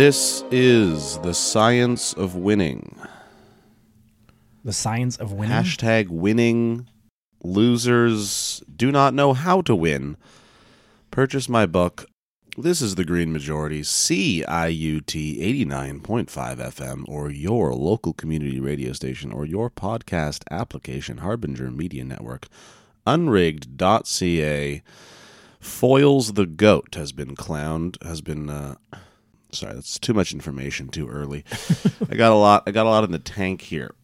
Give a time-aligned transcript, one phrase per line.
[0.00, 2.98] This is the science of winning.
[4.64, 5.54] The science of winning.
[5.54, 6.88] Hashtag winning.
[7.44, 10.16] Losers do not know how to win.
[11.10, 12.06] Purchase my book.
[12.56, 19.44] This is the Green Majority, CIUT 89.5 FM, or your local community radio station, or
[19.44, 22.48] your podcast application, Harbinger Media Network.
[23.06, 24.82] Unrigged.ca.
[25.60, 28.48] Foils the Goat has been clowned, has been.
[28.48, 28.76] Uh,
[29.52, 31.44] sorry, that's too much information too early.
[32.10, 32.64] I got a lot.
[32.66, 33.94] I got a lot in the tank here,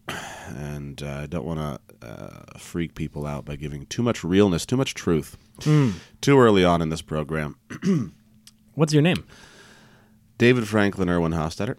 [0.48, 1.60] and uh, I don't want
[2.00, 6.64] to uh, freak people out by giving too much realness, too much truth, too early
[6.64, 7.56] on in this program.
[8.74, 9.24] What's your name?
[10.38, 11.76] David Franklin Irwin Hostetter.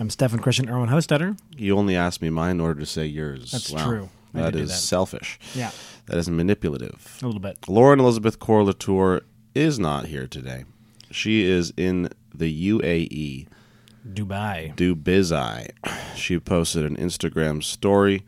[0.00, 1.38] I'm Stefan Christian Erwin Hostetter.
[1.56, 3.52] You only asked me mine in order to say yours.
[3.52, 3.86] That's Wow.
[3.86, 4.08] true.
[4.34, 4.76] I That is that.
[4.76, 5.38] selfish.
[5.54, 5.70] Yeah,
[6.06, 7.18] That is manipulative.
[7.22, 7.58] a little bit.
[7.68, 9.20] Lauren Elizabeth Corlatour
[9.54, 10.64] is not here today.
[11.10, 13.46] She is in the UAE.
[14.06, 14.74] Dubai.
[14.74, 15.70] Dubizi.
[16.16, 18.24] She posted an Instagram story.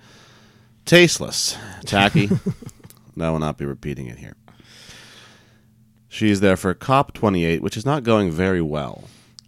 [0.85, 1.57] Tasteless.
[1.85, 2.29] Tacky.
[3.21, 4.37] I will not be repeating it here.
[6.09, 9.05] She's there for COP28, which is not going very well,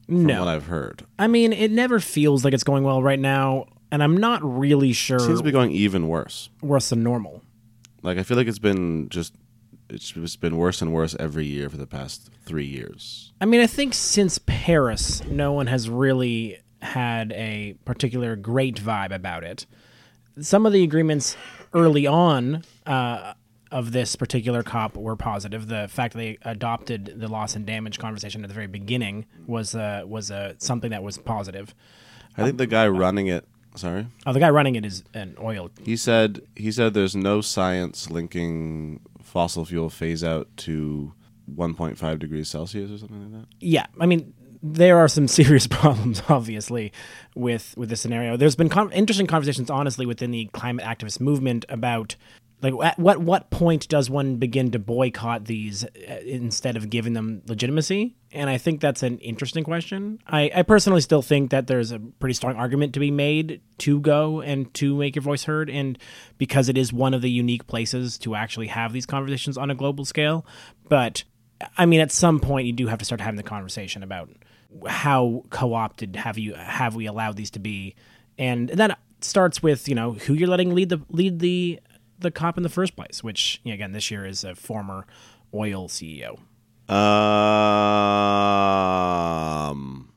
[0.06, 1.04] from No, what I've heard.
[1.18, 4.92] I mean it never feels like it's going well right now, and I'm not really
[4.92, 6.48] sure Seems to be going even worse.
[6.60, 7.42] worse than normal.
[8.02, 9.32] Like I feel like it's been just
[9.88, 13.32] it's just been worse and worse every year for the past three years.
[13.40, 19.12] I mean, I think since Paris, no one has really had a particular great vibe
[19.14, 19.66] about it.
[20.40, 21.36] Some of the agreements
[21.72, 23.32] early on uh,
[23.72, 25.66] of this particular COP were positive.
[25.68, 29.74] The fact that they adopted the loss and damage conversation at the very beginning was
[29.74, 31.74] uh, was uh, something that was positive.
[32.36, 33.46] I think the guy running it.
[33.74, 35.70] Sorry, Oh, the guy running it is an oil.
[35.84, 39.00] he said he said there's no science linking
[39.36, 41.12] fossil fuel phase out to
[41.54, 43.48] 1.5 degrees Celsius or something like that.
[43.60, 44.32] Yeah, I mean,
[44.62, 46.90] there are some serious problems, obviously,
[47.34, 48.38] with with this scenario.
[48.38, 52.16] There's been con- interesting conversations, honestly, within the climate activist movement about
[52.62, 57.12] like at what what point does one begin to boycott these uh, instead of giving
[57.12, 58.16] them legitimacy?
[58.36, 60.18] And I think that's an interesting question.
[60.26, 63.98] I, I personally still think that there's a pretty strong argument to be made to
[63.98, 65.98] go and to make your voice heard, and
[66.36, 69.74] because it is one of the unique places to actually have these conversations on a
[69.74, 70.44] global scale.
[70.86, 71.24] But
[71.78, 74.28] I mean, at some point, you do have to start having the conversation about
[74.86, 77.94] how co-opted have you have we allowed these to be,
[78.36, 81.80] and that starts with you know who you're letting lead the lead the
[82.18, 83.24] the cop in the first place.
[83.24, 85.06] Which you know, again, this year is a former
[85.54, 86.38] oil CEO.
[88.76, 90.08] Um,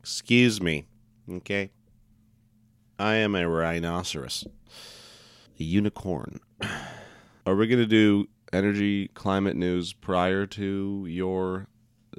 [0.00, 0.86] excuse me.
[1.30, 1.70] Okay.
[2.98, 4.46] I am a rhinoceros,
[5.58, 6.40] a unicorn.
[7.46, 11.66] Are we going to do energy climate news prior to your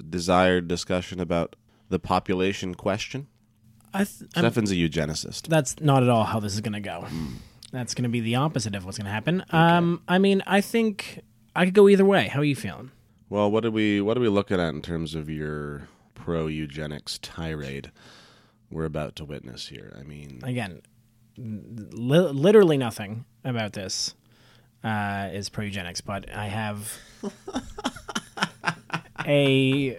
[0.09, 1.55] desired discussion about
[1.89, 3.27] the population question?
[3.93, 5.47] I th- Stefan's a eugenicist.
[5.47, 7.05] that's not at all how this is going to go.
[7.71, 9.45] That's going to be the opposite of what's going to happen.
[9.51, 11.21] Um, I mean, I think
[11.55, 12.27] I could go either way.
[12.27, 12.91] How are you feeling?
[13.29, 17.19] Well, what are we what are we looking at in terms of your pro eugenics
[17.21, 17.91] tirade
[18.69, 19.95] we're about to witness here?
[19.99, 20.81] I mean, again,
[21.37, 24.13] li- literally nothing about this
[24.83, 26.93] uh, is pro eugenics, but I have
[29.27, 29.97] a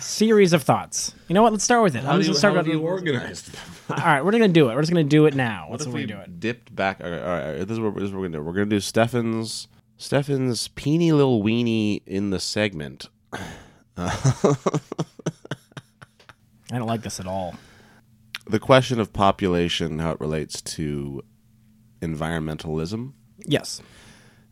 [0.00, 1.14] series of thoughts.
[1.28, 1.52] You know what?
[1.52, 2.04] Let's start with it.
[2.04, 3.54] I'm just gonna start with- organized?
[3.90, 4.74] All right, we're gonna do it.
[4.74, 5.66] We're just gonna do it now.
[5.68, 6.36] What That's if what we we're doing.
[6.38, 7.00] dipped back?
[7.02, 8.42] All right, all right, all right, this is what this is what we're gonna do.
[8.44, 13.08] We're gonna do Stefan's Stefan's peeny little weenie in the segment.
[13.96, 14.14] I
[16.70, 17.54] don't like this at all.
[18.46, 21.22] The question of population, how it relates to
[22.02, 23.12] environmentalism,
[23.46, 23.80] Yes,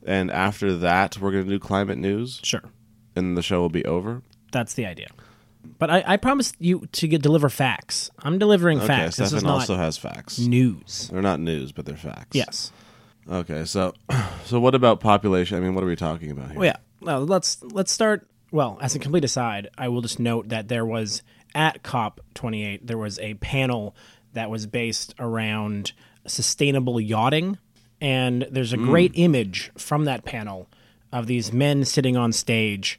[0.05, 2.63] and after that, we're gonna do climate news, sure.
[3.15, 4.23] and the show will be over.
[4.51, 5.09] That's the idea.
[5.79, 8.11] But I, I promised you to get deliver facts.
[8.19, 9.17] I'm delivering Okay, facts.
[9.17, 10.39] This is Stefan also has facts.
[10.39, 11.09] news.
[11.13, 12.35] They're not news, but they're facts.
[12.35, 12.73] Yes.
[13.31, 13.95] Okay, so
[14.45, 15.57] so what about population?
[15.57, 16.59] I mean, what are we talking about here?
[16.59, 16.77] Well, yeah.
[17.01, 18.27] Well, let's let's start.
[18.51, 21.23] Well, as a complete aside, I will just note that there was
[21.55, 23.95] at COP 28 there was a panel
[24.33, 25.93] that was based around
[26.27, 27.59] sustainable yachting,
[28.01, 30.69] and there's a great image from that panel
[31.13, 32.99] of these men sitting on stage,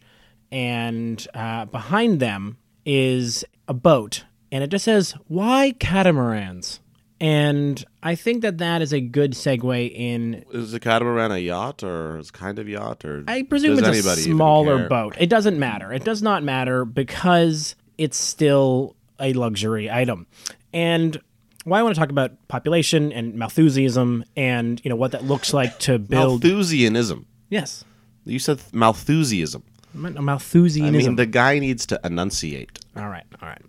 [0.52, 6.80] and uh, behind them is a boat, and it just says "Why catamarans?"
[7.24, 11.82] And I think that that is a good segue in Is the catamaran a yacht
[11.82, 15.16] or is kind of yacht or I presume it's a smaller boat.
[15.18, 15.94] It doesn't matter.
[15.94, 20.28] It does not matter because it's still a luxury item.
[20.74, 21.18] And
[21.64, 25.54] why I want to talk about population and Malthusianism and you know what that looks
[25.54, 26.44] like to build.
[26.44, 27.26] Malthusianism.
[27.50, 27.86] yes,
[28.26, 29.64] You said Malthusianism.
[29.96, 30.88] Malthusianism.
[30.88, 32.80] I mean, the guy needs to enunciate.
[32.98, 33.62] all right, all right.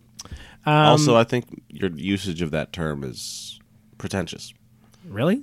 [0.66, 3.58] Also, um, I think your usage of that term is
[3.99, 4.52] pretentious.
[5.06, 5.43] Really?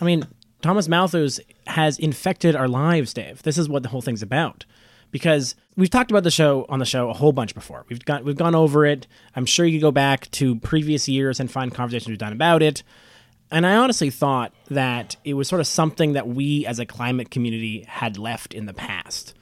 [0.00, 0.26] I mean,
[0.62, 3.42] Thomas Malthus has infected our lives, Dave.
[3.42, 4.64] This is what the whole thing's about.
[5.10, 7.84] Because we've talked about the show on the show a whole bunch before.
[7.88, 9.08] We've got we've gone over it.
[9.34, 12.62] I'm sure you could go back to previous years and find conversations we've done about
[12.62, 12.84] it.
[13.50, 17.30] And I honestly thought that it was sort of something that we as a climate
[17.30, 19.34] community had left in the past.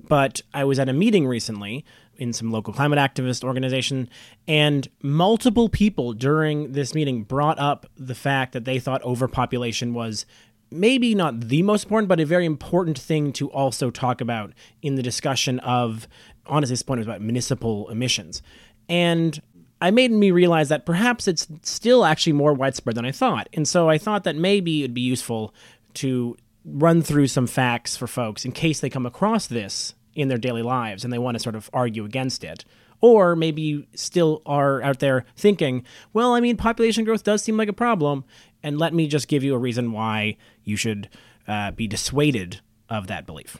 [0.00, 1.84] But I was at a meeting recently
[2.22, 4.08] in some local climate activist organization,
[4.46, 10.24] and multiple people during this meeting brought up the fact that they thought overpopulation was
[10.70, 14.52] maybe not the most important, but a very important thing to also talk about
[14.82, 16.06] in the discussion of,
[16.46, 18.40] honestly, this point was about municipal emissions.
[18.88, 19.42] And
[19.80, 23.48] I made me realize that perhaps it's still actually more widespread than I thought.
[23.52, 25.52] And so I thought that maybe it'd be useful
[25.94, 30.38] to run through some facts for folks in case they come across this in their
[30.38, 32.64] daily lives and they want to sort of argue against it.
[33.00, 37.56] Or maybe you still are out there thinking, well, I mean, population growth does seem
[37.56, 38.24] like a problem,
[38.62, 41.08] and let me just give you a reason why you should
[41.48, 43.58] uh, be dissuaded of that belief.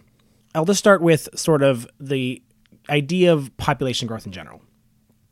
[0.55, 2.41] I'll just start with sort of the
[2.89, 4.63] idea of population growth in general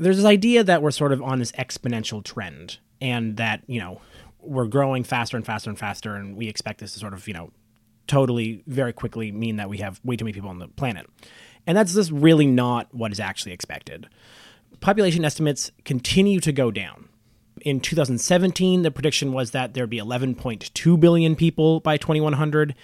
[0.00, 4.00] there's this idea that we're sort of on this exponential trend and that, you know,
[4.40, 7.34] we're growing faster and faster and faster and we expect this to sort of, you
[7.34, 7.50] know,
[8.10, 11.06] totally very quickly mean that we have way too many people on the planet.
[11.66, 14.08] And that's just really not what is actually expected.
[14.80, 17.08] Population estimates continue to go down.
[17.60, 22.74] In 2017, the prediction was that there'd be 11.2 billion people by 2100.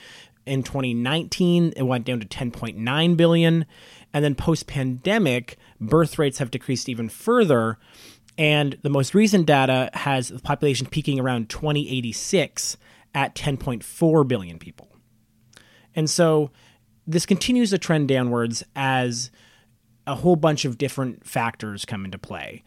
[0.44, 3.66] In 2019, it went down to 10.9 billion.
[4.12, 7.78] And then post pandemic, birth rates have decreased even further.
[8.38, 12.76] And the most recent data has the population peaking around 2086
[13.14, 14.95] at 10.4 billion people.
[15.96, 16.50] And so
[17.06, 19.30] this continues to trend downwards as
[20.06, 22.62] a whole bunch of different factors come into play.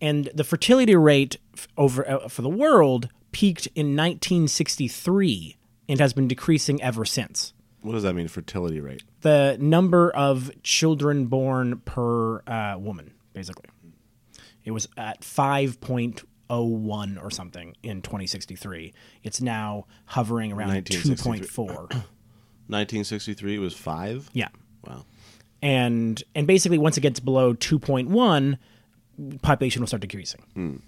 [0.00, 1.38] And the fertility rate
[1.76, 5.56] over uh, for the world peaked in 1963
[5.88, 7.54] and has been decreasing ever since.
[7.80, 9.04] What does that mean, fertility rate?
[9.20, 13.66] The number of children born per uh, woman, basically.
[14.64, 18.92] It was at 5.01 or something in 2063.
[19.22, 22.04] It's now hovering around 2.4.
[22.68, 24.28] 1963 was five.
[24.32, 24.48] Yeah.
[24.86, 25.04] Wow.
[25.62, 28.58] And and basically once it gets below 2.1,
[29.42, 30.82] population will start decreasing.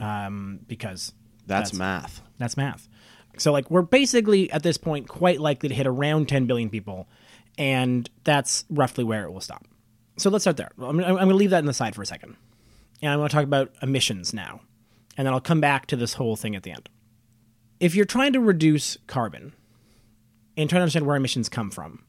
[0.00, 1.12] Um, because
[1.46, 2.22] That's, That's- math.
[2.38, 2.88] That's math.
[3.38, 7.08] So like we're basically at this point quite likely to hit around 10 billion people,
[7.56, 9.64] and that's roughly where it will stop.
[10.18, 10.70] So let's start there.
[10.78, 12.36] I'm, I'm going to leave that in the side for a second,
[13.00, 14.60] and I'm going to talk about emissions now,
[15.16, 16.90] and then I'll come back to this whole thing at the end.
[17.80, 19.54] If you're trying to reduce carbon
[20.56, 22.04] and trying to understand where emissions come from,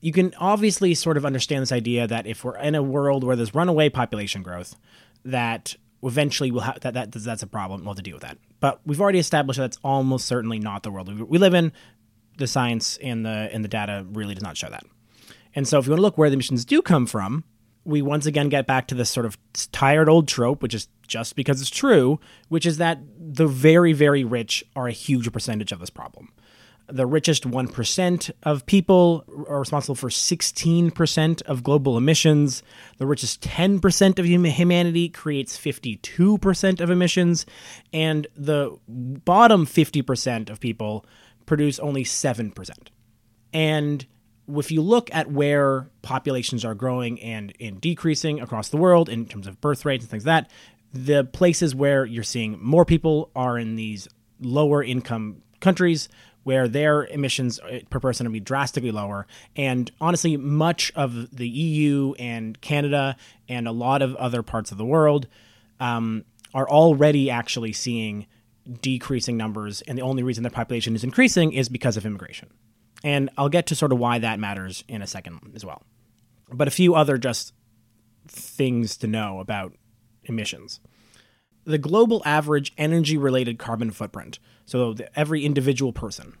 [0.00, 3.36] you can obviously sort of understand this idea that if we're in a world where
[3.36, 4.76] there's runaway population growth,
[5.24, 7.80] that eventually we'll have that, that that's a problem.
[7.80, 8.38] We'll have to deal with that.
[8.60, 11.72] But we've already established that that's almost certainly not the world we, we live in.
[12.38, 14.84] The science and the and the data really does not show that.
[15.54, 17.44] And so, if you want to look where the emissions do come from,
[17.86, 19.38] we once again get back to this sort of
[19.72, 24.22] tired old trope, which is just because it's true, which is that the very, very
[24.22, 26.30] rich are a huge percentage of this problem.
[26.88, 32.62] The richest 1% of people are responsible for 16% of global emissions.
[32.98, 37.44] The richest 10% of humanity creates 52% of emissions.
[37.92, 41.04] And the bottom 50% of people
[41.44, 42.70] produce only 7%.
[43.52, 44.06] And
[44.48, 49.26] if you look at where populations are growing and, and decreasing across the world in
[49.26, 50.50] terms of birth rates and things like that,
[50.92, 54.08] the places where you're seeing more people are in these
[54.40, 56.08] lower income countries
[56.46, 59.26] where their emissions uh, per person are be drastically lower.
[59.56, 63.16] And honestly, much of the EU and Canada
[63.48, 65.26] and a lot of other parts of the world
[65.80, 66.24] um,
[66.54, 68.26] are already actually seeing
[68.80, 69.80] decreasing numbers.
[69.88, 72.48] And the only reason their population is increasing is because of immigration.
[73.02, 75.82] And I'll get to sort of why that matters in a second as well.
[76.52, 77.54] But a few other just
[78.28, 79.72] things to know about
[80.22, 80.78] emissions.
[81.66, 86.34] The global average energy related carbon footprint, so the, every individual person,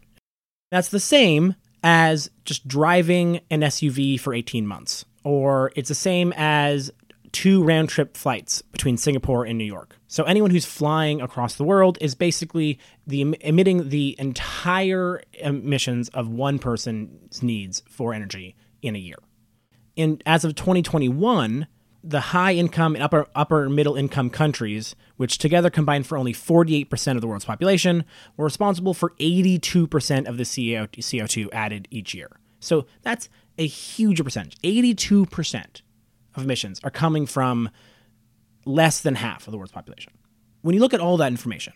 [0.70, 6.32] that's the same as just driving an SUV for 18 months, or it's the same
[6.36, 6.90] as
[7.32, 9.98] two round trip flights between Singapore and New York.
[10.08, 16.28] So anyone who's flying across the world is basically the emitting the entire emissions of
[16.28, 19.18] one person's needs for energy in a year.
[19.96, 21.66] In as of 2021,
[22.08, 27.14] the high income and upper upper middle income countries, which together combine for only 48%
[27.16, 28.04] of the world's population,
[28.36, 32.30] were responsible for 82% of the CO2 added each year.
[32.60, 34.56] So that's a huge percentage.
[34.62, 35.82] 82%
[36.36, 37.70] of emissions are coming from
[38.64, 40.12] less than half of the world's population.
[40.62, 41.72] When you look at all that information,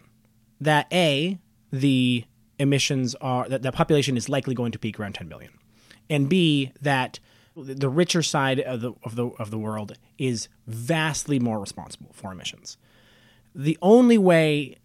[0.61, 1.39] that A,
[1.73, 2.25] the
[2.59, 5.53] emissions are that the population is likely going to peak around 10 billion.
[6.09, 7.19] And B, that
[7.57, 12.33] the richer side of the of the of the world is vastly more responsible for
[12.33, 12.77] emissions.
[13.55, 14.77] The only way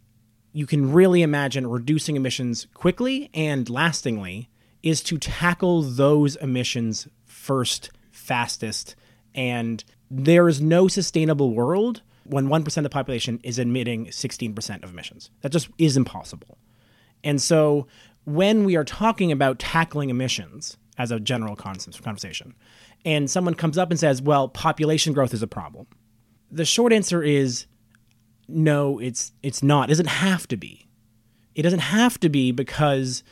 [0.52, 4.50] you can really imagine reducing emissions quickly and lastingly
[4.82, 8.96] is to tackle those emissions first, fastest,
[9.34, 14.92] and there is no sustainable world when 1% of the population is emitting 16% of
[14.92, 15.30] emissions.
[15.42, 16.58] That just is impossible.
[17.24, 17.88] And so
[18.26, 22.56] when we are talking about tackling emissions as a general conversation,
[23.04, 25.88] and someone comes up and says, well, population growth is a problem,
[26.52, 27.66] the short answer is
[28.48, 29.90] no, it's, it's not.
[29.90, 30.88] It doesn't have to be.
[31.56, 33.24] It doesn't have to be because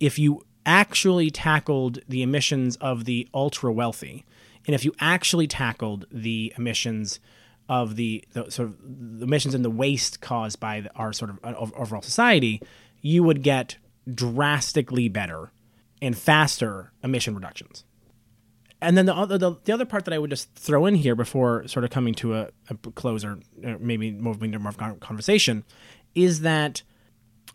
[0.00, 4.24] if you actually tackled the emissions of the ultra wealthy,
[4.66, 7.20] and if you actually tackled the emissions
[7.68, 11.30] of the, the sort of the emissions and the waste caused by the, our sort
[11.30, 12.62] of overall society,
[13.00, 13.76] you would get
[14.14, 15.50] drastically better
[16.00, 17.84] and faster emission reductions.
[18.80, 21.16] And then the other the, the, other part that I would just throw in here
[21.16, 22.76] before sort of coming to a, a
[23.24, 25.64] or uh, maybe moving to more conversation
[26.14, 26.82] is that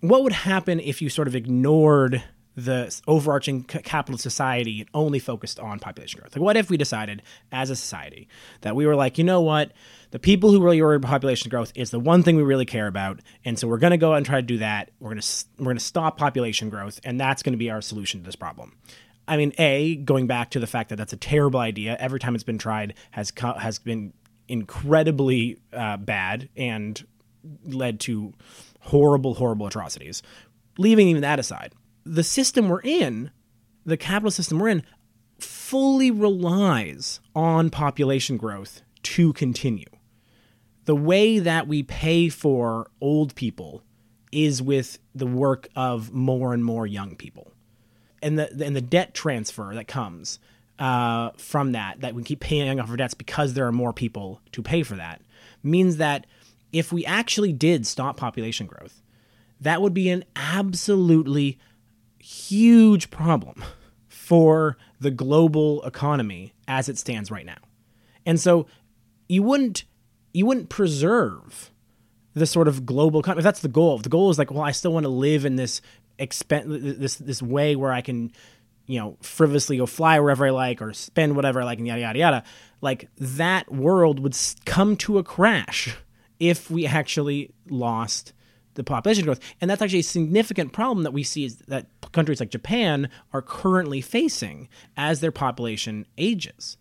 [0.01, 2.21] what would happen if you sort of ignored
[2.55, 6.35] the overarching capitalist society and only focused on population growth?
[6.35, 8.27] Like, what if we decided as a society
[8.61, 9.71] that we were like, you know what,
[10.11, 12.87] the people who really worry about population growth is the one thing we really care
[12.87, 14.91] about, and so we're going to go out and try to do that.
[14.99, 17.81] We're going to we're going to stop population growth, and that's going to be our
[17.81, 18.77] solution to this problem.
[19.27, 21.95] I mean, a going back to the fact that that's a terrible idea.
[21.99, 24.13] Every time it's been tried has co- has been
[24.47, 27.03] incredibly uh, bad and
[27.65, 28.33] led to
[28.81, 30.21] horrible, horrible atrocities.
[30.77, 31.73] Leaving even that aside,
[32.05, 33.31] the system we're in,
[33.85, 34.83] the capitalist system we're in,
[35.39, 39.89] fully relies on population growth to continue.
[40.85, 43.83] The way that we pay for old people
[44.31, 47.53] is with the work of more and more young people.
[48.21, 50.39] And the and the debt transfer that comes
[50.79, 54.41] uh, from that that we keep paying off our debts because there are more people
[54.53, 55.21] to pay for that
[55.61, 56.25] means that
[56.71, 59.01] if we actually did stop population growth
[59.61, 61.59] that would be an absolutely
[62.23, 63.63] huge problem
[64.07, 67.57] for the global economy as it stands right now
[68.25, 68.65] and so
[69.27, 69.83] you wouldn't
[70.33, 71.71] you wouldn't preserve
[72.33, 73.39] the sort of global economy.
[73.39, 75.45] If that's the goal, if the goal is like, well, I still want to live
[75.45, 75.81] in this
[76.19, 78.31] expen- this this way where I can,
[78.87, 82.01] you know, frivolously go fly wherever I like or spend whatever I like and yada
[82.01, 82.43] yada yada.
[82.81, 85.95] Like that world would come to a crash
[86.39, 88.33] if we actually lost
[88.75, 89.39] the population growth.
[89.61, 93.41] And that's actually a significant problem that we see is that countries like Japan are
[93.41, 96.77] currently facing as their population ages.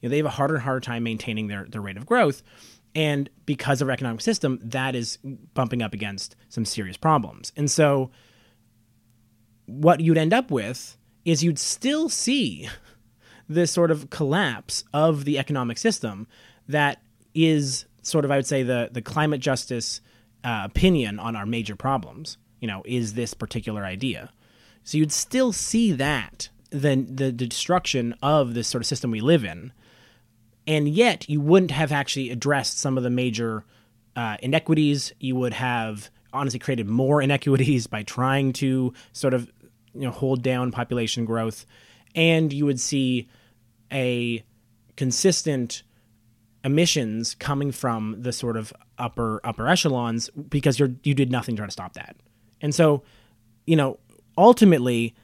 [0.00, 2.42] You know, they have a harder and harder time maintaining their, their rate of growth.
[2.94, 5.18] And because of our economic system, that is
[5.54, 7.52] bumping up against some serious problems.
[7.56, 8.10] And so,
[9.66, 12.68] what you'd end up with is you'd still see
[13.48, 16.26] this sort of collapse of the economic system
[16.68, 17.00] that
[17.34, 20.00] is sort of, I would say, the, the climate justice
[20.44, 22.38] uh, opinion on our major problems.
[22.60, 24.30] You know, is this particular idea?
[24.84, 29.20] So you'd still see that, then the, the destruction of this sort of system we
[29.20, 29.72] live in
[30.66, 33.64] and yet you wouldn't have actually addressed some of the major
[34.14, 35.12] uh, inequities.
[35.18, 39.50] You would have honestly created more inequities by trying to sort of
[39.94, 41.66] you know hold down population growth,
[42.14, 43.28] and you would see
[43.92, 44.44] a
[44.96, 45.82] consistent
[46.64, 51.60] emissions coming from the sort of upper upper echelons because you're you did nothing to
[51.60, 52.16] try to stop that.
[52.60, 53.02] And so,
[53.66, 53.98] you know,
[54.38, 55.14] ultimately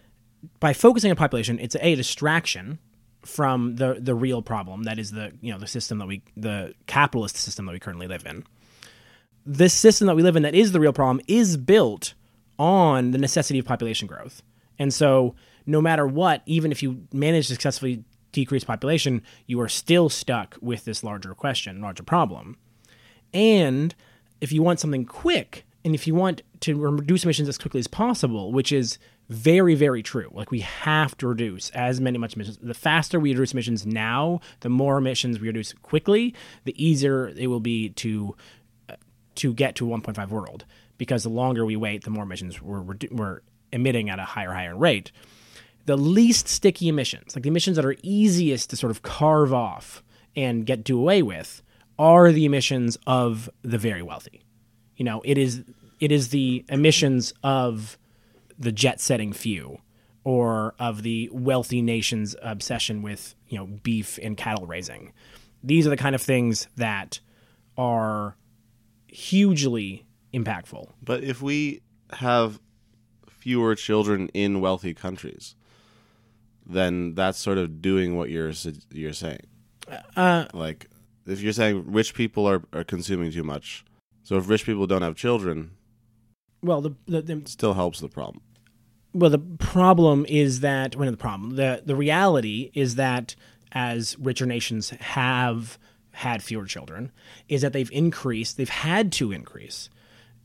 [0.61, 2.79] by focusing on population, it's a distraction
[3.23, 6.75] from the the real problem that is the you know the system that we the
[6.87, 8.45] capitalist system that we currently live in
[9.45, 12.15] this system that we live in that is the real problem is built
[12.59, 14.43] on the necessity of population growth
[14.79, 15.35] and so
[15.67, 20.57] no matter what even if you manage to successfully decrease population you are still stuck
[20.61, 22.57] with this larger question larger problem.
[23.33, 23.95] And
[24.41, 27.87] if you want something quick and if you want to reduce emissions as quickly as
[27.87, 32.59] possible which is very very true like we have to reduce as many much emissions.
[32.63, 37.49] The faster we reduce emissions now the more emissions we reduce quickly the easier it
[37.49, 38.35] will be to
[38.89, 38.95] uh,
[39.37, 40.65] to get to a 1.5 world
[40.97, 43.41] because the longer we wait the more emissions we're, we're
[43.73, 45.13] emitting at a higher higher rate
[45.89, 50.03] the least sticky emissions like the emissions that are easiest to sort of carve off
[50.37, 51.63] and get do away with
[51.99, 54.45] are the emissions of the very wealthy
[54.97, 55.65] you know it is
[56.01, 57.99] it is the emissions of
[58.59, 59.79] the jet setting few
[60.25, 65.13] or of the wealthy nation's obsession with you know beef and cattle raising.
[65.63, 67.21] These are the kind of things that
[67.77, 68.37] are
[69.07, 70.05] hugely
[70.35, 70.91] impactful.
[71.03, 71.81] But if we
[72.11, 72.61] have
[73.29, 75.57] fewer children in wealthy countries,
[76.69, 78.53] then that's sort of doing what you're
[78.93, 79.47] you're saying.
[80.17, 80.87] Uh, Like
[81.27, 83.85] if you're saying rich people are, are consuming too much,
[84.23, 85.73] so if rich people don't have children,
[86.63, 88.43] well, the, the, the still helps the problem.
[89.15, 93.35] Well, the problem is that one of the problem the the reality is that
[93.73, 95.79] as richer nations have
[96.13, 97.13] had fewer children,
[97.49, 99.89] is that they've increased, they've had to increase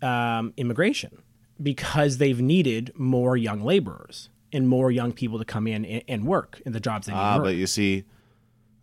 [0.01, 1.23] um, immigration
[1.61, 6.25] because they've needed more young laborers and more young people to come in and, and
[6.25, 7.19] work in the jobs they need.
[7.19, 8.03] Ah, but you see,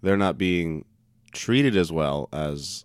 [0.02, 0.84] they're not being
[1.32, 2.84] treated as well as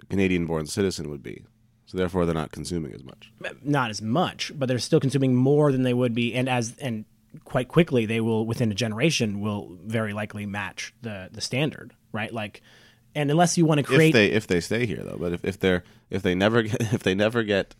[0.00, 1.44] a Canadian-born citizen would be.
[1.86, 3.32] So therefore, they're not consuming as much.
[3.62, 7.04] not as much, but they're still consuming more than they would be, and as and
[7.44, 12.32] quite quickly they will within a generation will very likely match the the standard, right?
[12.32, 12.62] Like,
[13.14, 15.44] and unless you want to create If they if they stay here though, but if,
[15.44, 17.74] if they're if they never get if they never get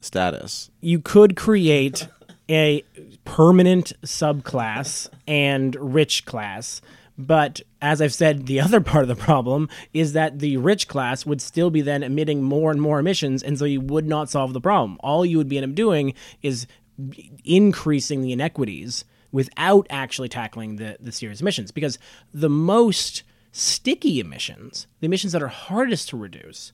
[0.00, 2.08] status, you could create
[2.48, 2.84] a
[3.24, 6.80] permanent subclass and rich class.
[7.18, 11.26] But as I've said, the other part of the problem is that the rich class
[11.26, 14.52] would still be then emitting more and more emissions, and so you would not solve
[14.52, 14.98] the problem.
[15.00, 16.66] All you would be end up doing is
[17.44, 21.70] increasing the inequities without actually tackling the, the serious emissions.
[21.70, 21.98] Because
[22.32, 26.72] the most sticky emissions, the emissions that are hardest to reduce,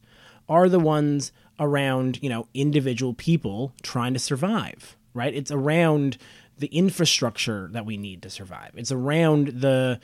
[0.49, 5.35] are the ones around you know individual people trying to survive right?
[5.35, 6.19] It's around
[6.59, 8.73] the infrastructure that we need to survive.
[8.77, 10.01] It's around the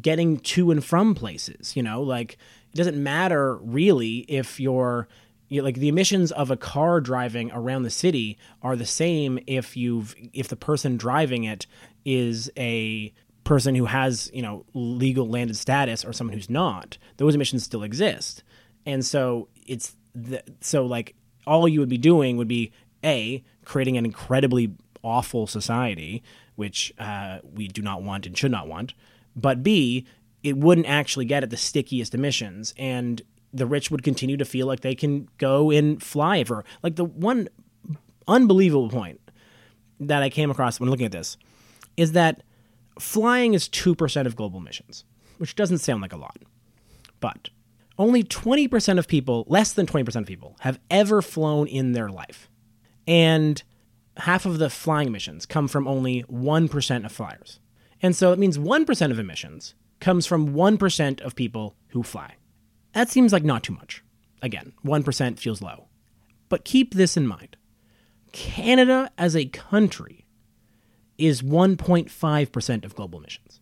[0.00, 2.02] getting to and from places you know?
[2.02, 2.38] Like
[2.72, 5.08] it doesn't matter really if you're
[5.48, 9.76] you like the emissions of a car driving around the city are the same if
[9.76, 11.66] you've if the person driving it
[12.04, 13.12] is a
[13.44, 17.82] person who has you know legal landed status or someone who's not those emissions still
[17.82, 18.42] exist.
[18.86, 21.14] And so it's the, so like
[21.46, 22.72] all you would be doing would be
[23.04, 26.22] a creating an incredibly awful society
[26.56, 28.94] which uh, we do not want and should not want
[29.36, 30.06] but b
[30.42, 33.22] it wouldn't actually get at the stickiest emissions and
[33.52, 37.04] the rich would continue to feel like they can go and fly for like the
[37.04, 37.48] one
[38.26, 39.20] unbelievable point
[40.00, 41.36] that i came across when looking at this
[41.96, 42.42] is that
[42.98, 45.04] flying is 2% of global emissions
[45.38, 46.38] which doesn't sound like a lot
[47.20, 47.50] but
[47.98, 52.48] only 20% of people, less than 20% of people, have ever flown in their life.
[53.06, 53.62] And
[54.18, 57.60] half of the flying emissions come from only 1% of flyers.
[58.00, 62.34] And so it means 1% of emissions comes from 1% of people who fly.
[62.92, 64.02] That seems like not too much.
[64.42, 65.88] Again, 1% feels low.
[66.48, 67.56] But keep this in mind
[68.32, 70.26] Canada as a country
[71.16, 73.60] is 1.5% of global emissions.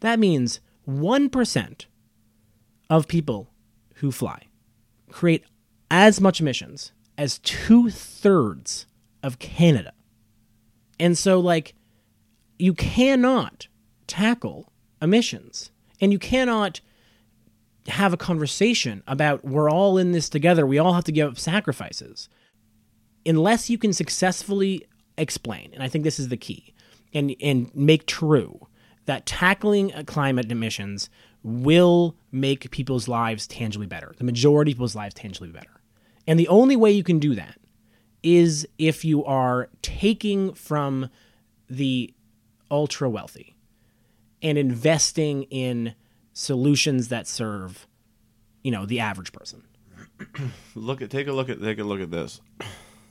[0.00, 1.86] That means 1%
[2.90, 3.50] of people
[3.96, 4.42] who fly
[5.10, 5.44] create
[5.90, 8.86] as much emissions as two thirds
[9.22, 9.92] of Canada.
[10.98, 11.74] And so, like,
[12.58, 13.68] you cannot
[14.06, 16.80] tackle emissions and you cannot
[17.88, 21.38] have a conversation about we're all in this together, we all have to give up
[21.38, 22.28] sacrifices,
[23.24, 26.74] unless you can successfully explain, and I think this is the key,
[27.14, 28.66] and, and make true
[29.06, 31.08] that tackling uh, climate emissions
[31.42, 35.75] will make people's lives tangibly better, the majority of people's lives tangibly better.
[36.26, 37.58] And the only way you can do that
[38.22, 41.08] is if you are taking from
[41.70, 42.12] the
[42.70, 43.56] ultra wealthy
[44.42, 45.94] and investing in
[46.32, 47.86] solutions that serve,
[48.62, 49.62] you know, the average person.
[50.74, 52.40] look at take a look at take a look at this.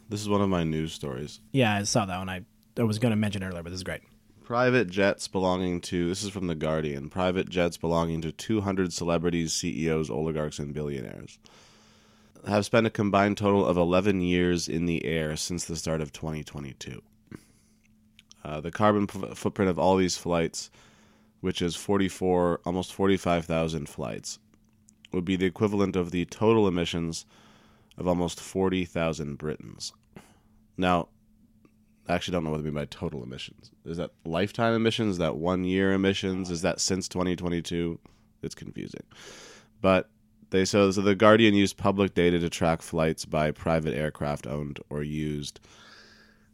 [0.07, 1.39] This is one of my news stories.
[1.51, 2.29] Yeah, I saw that one.
[2.29, 2.45] I,
[2.77, 4.01] I was going to mention earlier, but this is great.
[4.43, 7.09] Private jets belonging to this is from the Guardian.
[7.09, 11.39] Private jets belonging to 200 celebrities, CEOs, oligarchs, and billionaires
[12.47, 16.11] have spent a combined total of 11 years in the air since the start of
[16.11, 17.01] 2022.
[18.43, 20.69] Uh, the carbon p- footprint of all these flights,
[21.41, 24.39] which is 44, almost 45,000 flights,
[25.11, 27.25] would be the equivalent of the total emissions
[27.97, 29.93] of almost 40,000 Britons.
[30.77, 31.07] Now,
[32.07, 33.71] I actually don't know what they mean by total emissions.
[33.83, 35.13] Is that lifetime emissions?
[35.13, 36.51] Is that one year emissions?
[36.51, 37.97] Is that since 2022?
[38.43, 39.03] It's confusing.
[39.81, 40.09] But
[40.49, 44.79] they so so the Guardian used public data to track flights by private aircraft owned
[44.89, 45.59] or used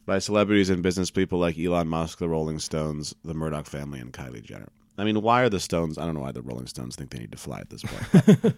[0.05, 4.11] by celebrities and business people like Elon Musk, the Rolling Stones, the Murdoch family, and
[4.11, 4.69] Kylie Jenner.
[4.97, 5.97] I mean, why are the Stones?
[5.97, 8.55] I don't know why the Rolling Stones think they need to fly at this point.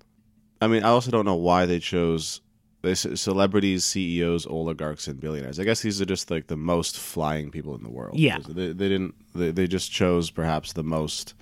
[0.60, 2.40] I mean, I also don't know why they chose
[2.82, 5.58] they celebrities, CEOs, oligarchs, and billionaires.
[5.58, 8.18] I guess these are just like the most flying people in the world.
[8.18, 8.38] Yeah.
[8.48, 9.14] they, they didn't.
[9.34, 11.34] They, they just chose perhaps the most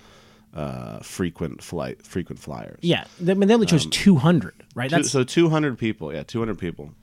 [0.53, 2.79] uh, frequent flight, frequent flyers.
[2.81, 4.89] Yeah, they, I mean, they only chose 200, right?
[4.89, 6.93] Two- so 200 people, yeah, 200 people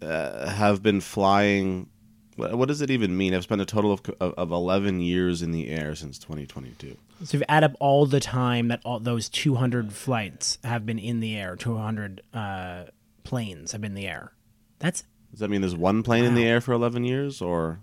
[0.00, 1.88] uh, have been flying.
[2.36, 3.34] What what does it even mean?
[3.34, 6.96] I've spent a total of, of of 11 years in the air since 2022.
[7.24, 10.98] so if you add up all the time that all those 200 flights have been
[10.98, 12.84] in the air, 200 uh,
[13.24, 14.32] planes have been in the air.
[14.78, 17.80] That's Does that mean there's one plane in the air for 11 years, or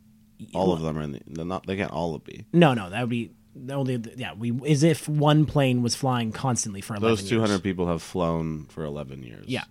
[0.55, 1.45] all of them are in the?
[1.45, 1.67] Not.
[1.67, 2.45] They can't all be.
[2.51, 3.31] no, no, that would be
[3.69, 4.33] only yeah.
[4.33, 7.29] We as if one plane was flying constantly for 11 Those years.
[7.31, 9.45] 200 people have flown for 11 years.
[9.47, 9.63] Yeah.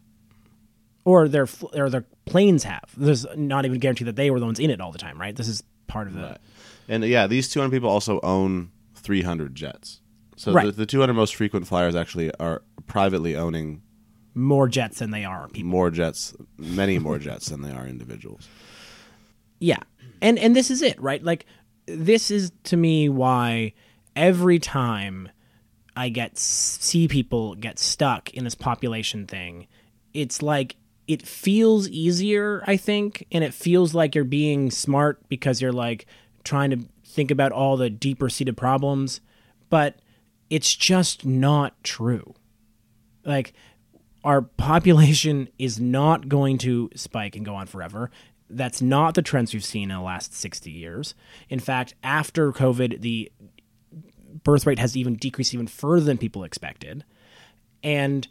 [1.04, 2.84] Or their or their planes have.
[2.96, 5.34] There's not even guarantee that they were the ones in it all the time, right?
[5.34, 6.38] This is part of the Right.
[6.88, 10.00] And yeah, these 200 people also own 300 jets.
[10.36, 10.66] So Right.
[10.66, 13.82] the, the 200 most frequent flyers actually are privately owning
[14.34, 15.68] more jets than they are people.
[15.70, 18.48] more jets, many more jets than they are individuals.
[19.60, 19.78] Yeah.
[20.22, 21.20] And and this is it, right?
[21.20, 21.44] Like
[21.88, 23.72] this is to me why
[24.14, 25.28] every time
[25.96, 29.66] I get see people get stuck in this population thing,
[30.14, 35.60] it's like it feels easier, I think, and it feels like you're being smart because
[35.62, 36.06] you're like
[36.44, 39.20] trying to think about all the deeper seated problems,
[39.70, 39.96] but
[40.50, 42.34] it's just not true.
[43.24, 43.54] Like
[44.22, 48.10] our population is not going to spike and go on forever.
[48.50, 51.14] That's not the trends we've seen in the last 60 years.
[51.48, 53.30] In fact, after COVID, the
[54.44, 57.04] birth rate has even decreased even further than people expected.
[57.82, 58.26] And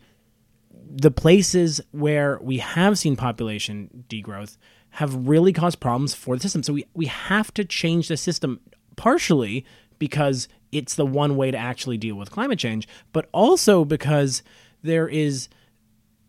[0.89, 4.57] the places where we have seen population degrowth
[4.91, 6.63] have really caused problems for the system.
[6.63, 8.59] So we, we have to change the system
[8.95, 9.65] partially
[9.99, 14.43] because it's the one way to actually deal with climate change, but also because
[14.81, 15.49] there is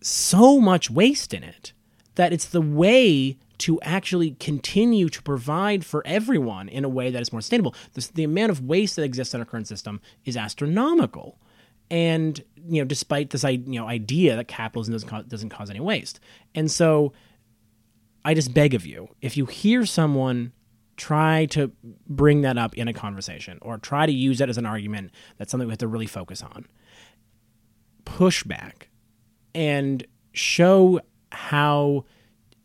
[0.00, 1.72] so much waste in it
[2.14, 7.20] that it's the way to actually continue to provide for everyone in a way that
[7.20, 7.74] is more sustainable.
[7.94, 11.38] This, the amount of waste that exists in our current system is astronomical,
[11.90, 16.20] and you know, despite this you know idea that capitalism doesn't doesn't cause any waste,
[16.54, 17.12] and so
[18.24, 20.52] I just beg of you, if you hear someone
[20.96, 21.70] try to
[22.08, 25.50] bring that up in a conversation or try to use that as an argument, that's
[25.50, 26.66] something we have to really focus on.
[28.04, 28.88] Push back
[29.54, 32.04] and show how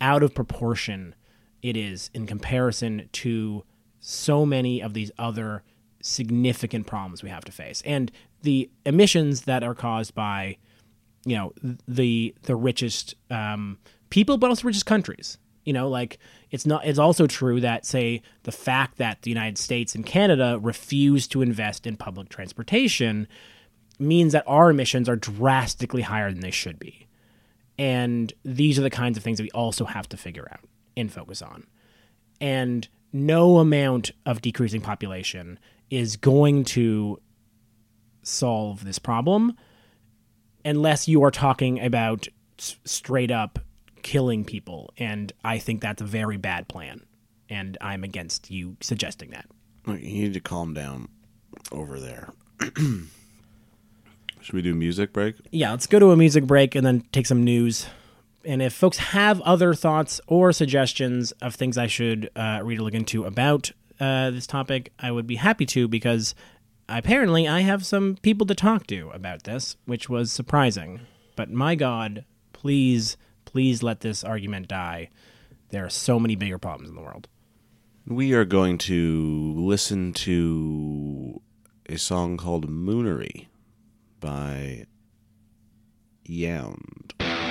[0.04, 1.14] out of proportion
[1.62, 3.64] it is in comparison to
[3.98, 5.62] so many of these other
[6.02, 7.82] significant problems we have to face.
[7.86, 8.12] And
[8.42, 10.58] the emissions that are caused by
[11.24, 11.54] you know
[11.88, 13.78] the the richest um,
[14.10, 15.38] people but also richest countries.
[15.64, 16.18] You know like
[16.50, 20.58] it's not it's also true that say the fact that the united states and canada
[20.60, 23.26] refuse to invest in public transportation
[23.98, 27.03] means that our emissions are drastically higher than they should be
[27.78, 30.60] and these are the kinds of things that we also have to figure out
[30.96, 31.66] and focus on.
[32.40, 35.58] And no amount of decreasing population
[35.90, 37.20] is going to
[38.22, 39.56] solve this problem
[40.64, 42.26] unless you are talking about
[42.58, 43.58] straight up
[44.02, 44.92] killing people.
[44.98, 47.02] And i think that's a very bad plan.
[47.48, 49.46] And i'm against you suggesting that.
[49.86, 51.08] You need to calm down
[51.72, 52.32] over there.
[54.44, 55.36] Should we do a music break?
[55.50, 57.86] yeah let's go to a music break and then take some news.
[58.44, 62.82] And if folks have other thoughts or suggestions of things i should uh, read or
[62.82, 66.34] look into about uh, this topic i would be happy to because
[66.90, 71.00] apparently i have some people to talk to about this which was surprising.
[71.36, 75.08] But my god please please let this argument die.
[75.70, 77.28] There are so many bigger problems in the world.
[78.06, 81.40] We are going to listen to
[81.88, 83.46] a song called Moonery
[84.24, 84.86] by
[86.24, 87.43] Yound.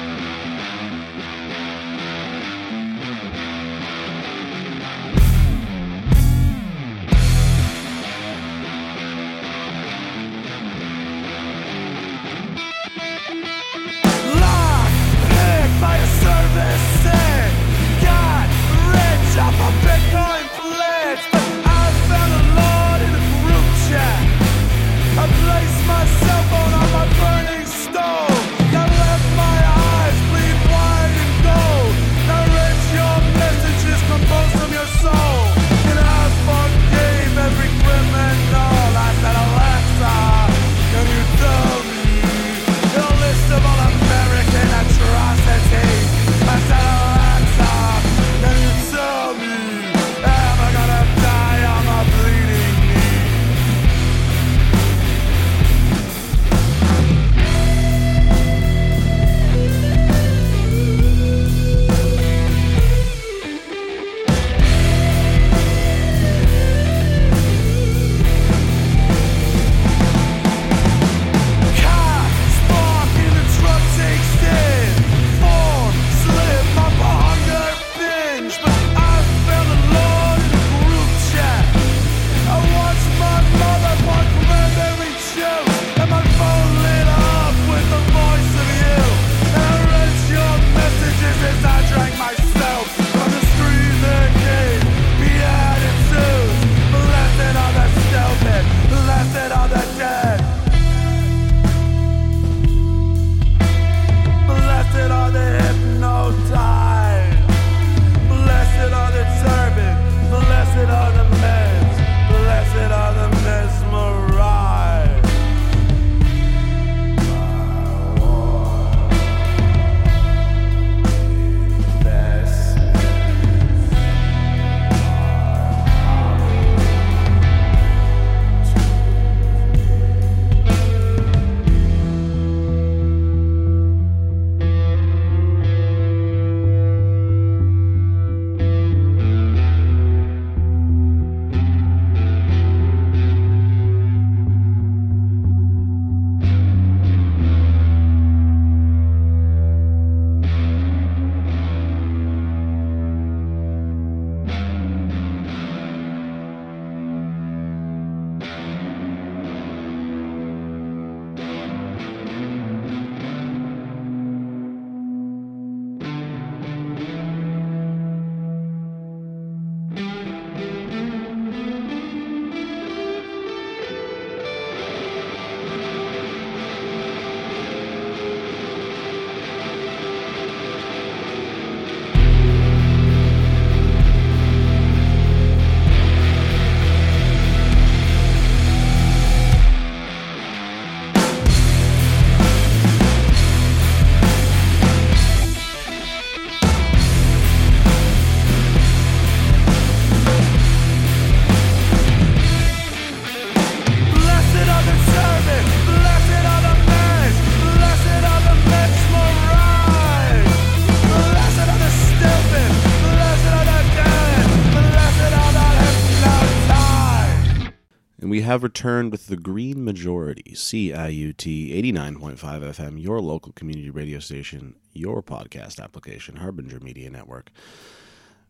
[218.53, 225.23] Have returned with the Green Majority, CIUT 89.5 FM, your local community radio station, your
[225.23, 227.49] podcast application, Harbinger Media Network.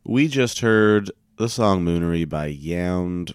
[0.03, 3.31] We just heard the song Moonery by Yound.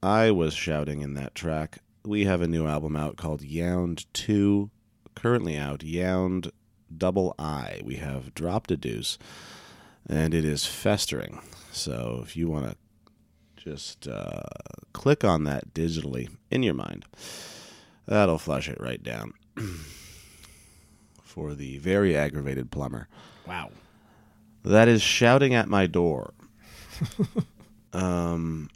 [0.00, 1.78] I was shouting in that track.
[2.04, 4.70] We have a new album out called Yound 2,
[5.16, 6.52] currently out, Yound
[6.96, 7.80] Double I.
[7.84, 9.18] We have dropped a deuce,
[10.08, 11.42] and it is festering.
[11.72, 12.76] So if you want to
[13.62, 14.42] just uh,
[14.92, 17.04] click on that digitally in your mind,
[18.06, 19.32] that'll flush it right down
[21.22, 23.08] for the very aggravated plumber.
[23.46, 23.70] Wow.
[24.64, 26.34] That is shouting at my door.
[27.92, 28.68] um,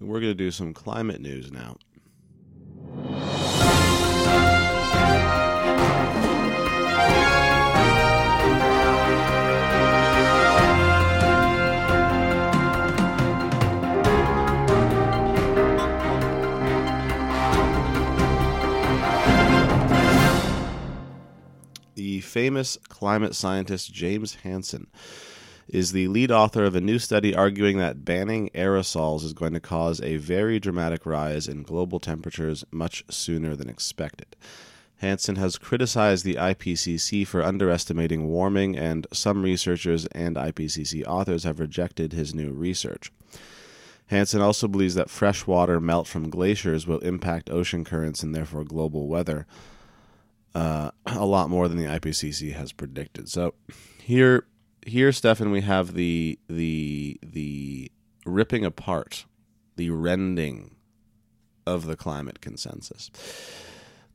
[0.00, 1.76] we're going to do some climate news now.
[21.94, 24.88] The famous climate scientist James Hansen
[25.68, 29.60] is the lead author of a new study arguing that banning aerosols is going to
[29.60, 34.34] cause a very dramatic rise in global temperatures much sooner than expected.
[34.96, 41.60] Hansen has criticized the IPCC for underestimating warming, and some researchers and IPCC authors have
[41.60, 43.12] rejected his new research.
[44.08, 48.64] Hansen also believes that fresh water melt from glaciers will impact ocean currents and therefore
[48.64, 49.46] global weather
[50.54, 53.28] uh, a lot more than the IPCC has predicted.
[53.28, 53.54] So
[54.00, 54.46] here,
[54.86, 57.90] here, Stefan, we have the the the
[58.24, 59.26] ripping apart,
[59.76, 60.76] the rending
[61.66, 63.10] of the climate consensus.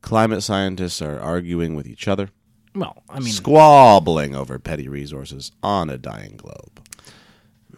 [0.01, 2.29] Climate scientists are arguing with each other,
[2.73, 6.79] Well, I mean, squabbling over petty resources on a dying globe.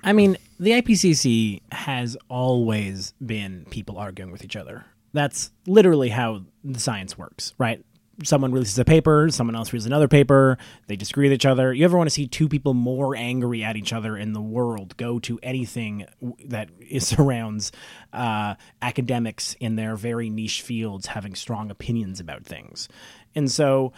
[0.03, 4.85] I mean, the IPCC has always been people arguing with each other.
[5.13, 7.83] That's literally how the science works, right?
[8.23, 10.57] Someone releases a paper, someone else releases another paper,
[10.87, 11.73] they disagree with each other.
[11.73, 14.95] You ever want to see two people more angry at each other in the world?
[14.97, 16.05] Go to anything
[16.45, 17.71] that surrounds
[18.13, 22.87] uh, academics in their very niche fields having strong opinions about things.
[23.35, 23.93] And so,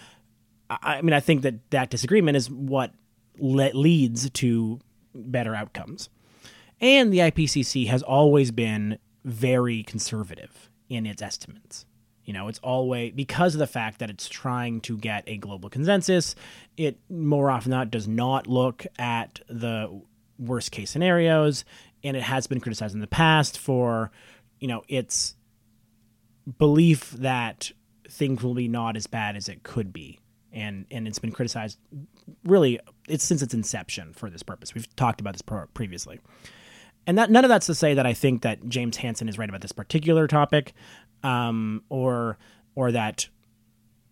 [0.69, 2.91] I I mean, I think that that disagreement is what
[3.37, 4.79] le- leads to
[5.13, 6.09] better outcomes.
[6.79, 11.85] And the IPCC has always been very conservative in its estimates.
[12.25, 15.69] You know, it's always because of the fact that it's trying to get a global
[15.69, 16.35] consensus,
[16.77, 20.01] it more often than not does not look at the
[20.39, 21.65] worst case scenarios.
[22.03, 24.11] And it has been criticized in the past for,
[24.59, 25.35] you know, its
[26.57, 27.71] belief that
[28.09, 30.19] things will be not as bad as it could be.
[30.51, 31.79] And, and it's been criticized
[32.45, 34.73] really it's since its inception for this purpose.
[34.73, 35.41] We've talked about this
[35.73, 36.19] previously.
[37.05, 39.49] And that none of that's to say that I think that James Hansen is right
[39.49, 40.73] about this particular topic,
[41.23, 42.37] um, or
[42.75, 43.27] or that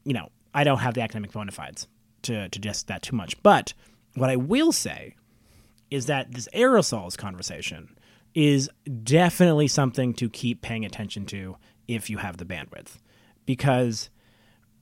[0.03, 1.87] you know I don't have the academic bona fides
[2.23, 3.41] to to just that too much.
[3.43, 3.73] But
[4.15, 5.15] what I will say
[5.89, 7.95] is that this aerosols conversation
[8.33, 8.69] is
[9.03, 12.97] definitely something to keep paying attention to if you have the bandwidth,
[13.45, 14.09] because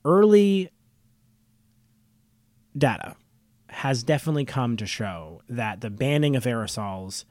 [0.04, 0.70] early
[2.76, 3.16] data
[3.68, 7.24] has definitely come to show that the banning of aerosols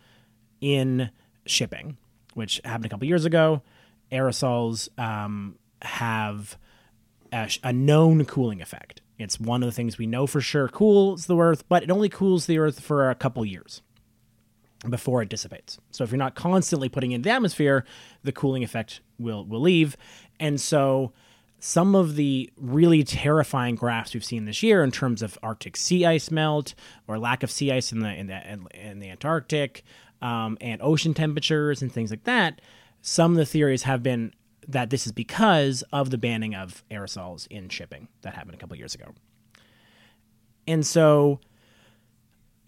[0.61, 1.09] in
[1.45, 1.97] shipping,
[2.33, 3.61] which happened a couple years ago,
[4.11, 6.57] aerosols um, have
[7.31, 9.01] a, a known cooling effect.
[9.17, 12.09] It's one of the things we know for sure cools the Earth, but it only
[12.09, 13.81] cools the Earth for a couple years
[14.87, 15.77] before it dissipates.
[15.91, 17.83] So if you're not constantly putting in the atmosphere,
[18.23, 19.97] the cooling effect will will leave.
[20.39, 21.11] And so
[21.59, 26.05] some of the really terrifying graphs we've seen this year in terms of Arctic sea
[26.05, 26.73] ice melt
[27.07, 29.83] or lack of sea ice in the in the in the Antarctic
[30.21, 32.61] um, and ocean temperatures and things like that.
[33.01, 34.33] Some of the theories have been
[34.67, 38.75] that this is because of the banning of aerosols in shipping that happened a couple
[38.77, 39.13] years ago.
[40.67, 41.39] And so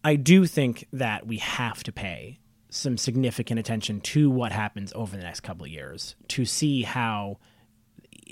[0.04, 2.39] I do think that we have to pay
[2.70, 7.38] some significant attention to what happens over the next couple of years to see how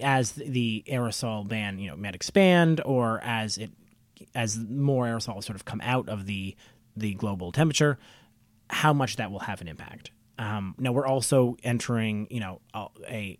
[0.01, 3.69] as the aerosol ban you know might expand or as it
[4.33, 6.55] as more aerosols sort of come out of the
[6.95, 7.99] the global temperature
[8.69, 12.87] how much that will have an impact um, now we're also entering you know a,
[13.07, 13.37] a,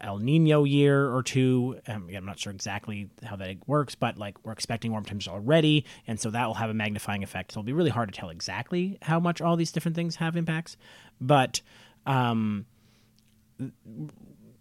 [0.00, 1.78] El Nino year or two.
[1.86, 5.86] Um, I'm not sure exactly how that works, but like we're expecting warm temperatures already,
[6.06, 7.52] and so that will have a magnifying effect.
[7.52, 10.36] So it'll be really hard to tell exactly how much all these different things have
[10.36, 10.76] impacts,
[11.20, 11.62] but
[12.06, 12.66] um,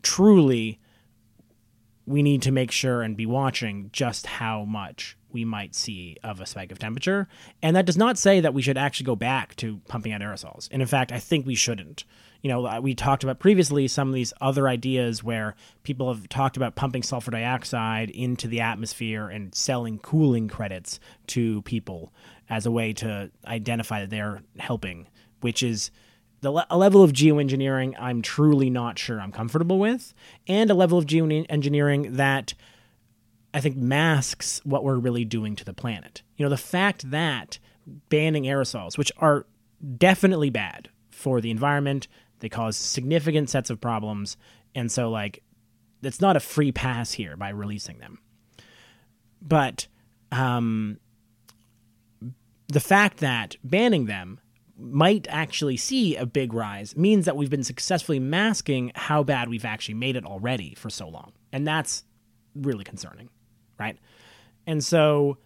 [0.04, 0.80] truly,
[2.06, 6.40] we need to make sure and be watching just how much we might see of
[6.40, 7.28] a spike of temperature.
[7.62, 10.70] And that does not say that we should actually go back to pumping out aerosols.
[10.72, 12.06] And in fact, I think we shouldn't.
[12.42, 16.58] You know, we talked about previously some of these other ideas where people have talked
[16.58, 22.14] about pumping sulfur dioxide into the atmosphere and selling cooling credits to people
[22.50, 25.08] as a way to identify that they're helping,
[25.42, 25.92] which is
[26.44, 30.14] a level of geoengineering I'm truly not sure I'm comfortable with,
[30.48, 32.54] and a level of geoengineering that
[33.56, 36.22] I think masks what we're really doing to the planet.
[36.36, 37.58] You know, the fact that
[38.10, 39.46] banning aerosols, which are
[39.98, 44.36] definitely bad for the environment, they cause significant sets of problems,
[44.76, 45.42] and so like
[46.04, 48.20] it's not a free pass here by releasing them.
[49.42, 49.88] But
[50.34, 51.00] um,
[52.68, 54.40] the fact that banning them
[54.78, 59.64] might actually see a big rise means that we've been successfully masking how bad we've
[59.64, 61.32] actually made it already for so long.
[61.54, 62.04] And that's
[62.54, 63.30] really concerning,
[63.80, 63.98] right?
[64.68, 65.38] And so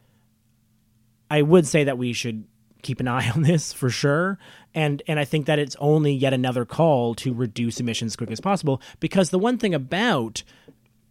[1.29, 2.45] I would say that we should
[2.81, 4.37] keep an eye on this for sure.
[4.73, 8.31] And and I think that it's only yet another call to reduce emissions as quick
[8.31, 10.43] as possible because the one thing about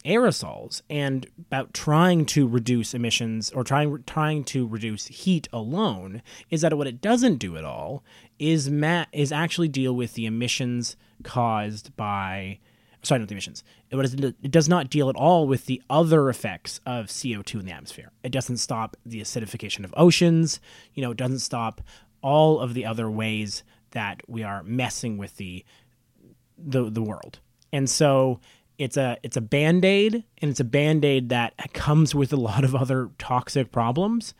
[0.05, 6.61] aerosols and about trying to reduce emissions or trying trying to reduce heat alone is
[6.61, 8.03] that what it doesn't do at all
[8.39, 12.59] is ma- is actually deal with the emissions caused by
[13.01, 16.79] sorry not the emissions it, it does not deal at all with the other effects
[16.85, 20.59] of CO2 in the atmosphere it doesn't stop the acidification of oceans
[20.93, 21.81] you know it doesn't stop
[22.21, 25.63] all of the other ways that we are messing with the
[26.57, 27.39] the the world.
[27.71, 28.39] And so
[28.77, 32.75] it's a it's a band-aid and it's a band-aid that comes with a lot of
[32.75, 34.33] other toxic problems.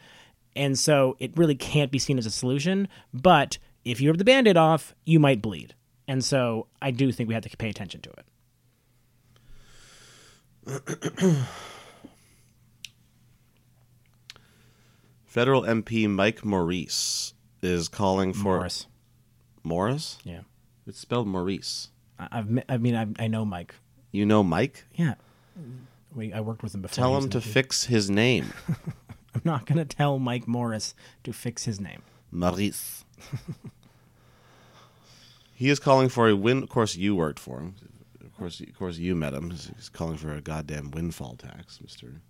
[0.56, 4.26] And so it really can't be seen as a solution, but if you rip the
[4.26, 5.74] band-aid off, you might bleed.
[6.08, 8.26] And so I do think we have to pay attention to it.
[15.26, 18.88] Federal MP Mike Maurice is calling for Morris.
[19.64, 20.18] Morris?
[20.24, 20.42] Yeah.
[20.88, 21.90] It's spelled Maurice.
[22.18, 23.76] I, I've I mean I, I know Mike.
[24.12, 24.86] You know Mike?
[24.96, 25.14] Yeah.
[26.16, 26.96] We, I worked with him before.
[26.96, 28.52] Tell him to fix his name.
[29.36, 32.02] I'm not going to tell Mike Morris to fix his name.
[32.32, 33.06] Maurice.
[35.54, 36.64] he is calling for a win.
[36.64, 37.76] Of course, you worked for him.
[38.40, 39.50] Of course, of course, you met him.
[39.50, 42.22] He's calling for a goddamn windfall tax, Mister.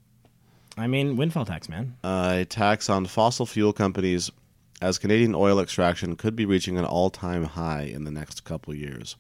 [0.76, 1.98] I mean, windfall tax, man.
[2.04, 4.32] Uh, a tax on fossil fuel companies,
[4.82, 9.18] as Canadian oil extraction could be reaching an all-time high in the next couple years.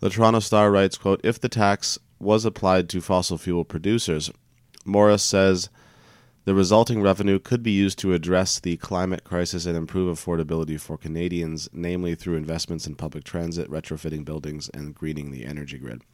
[0.00, 4.30] The Toronto Star writes, "quote If the tax was applied to fossil fuel producers,
[4.86, 5.68] Morris says."
[6.48, 10.96] The resulting revenue could be used to address the climate crisis and improve affordability for
[10.96, 16.04] Canadians, namely through investments in public transit, retrofitting buildings, and greening the energy grid.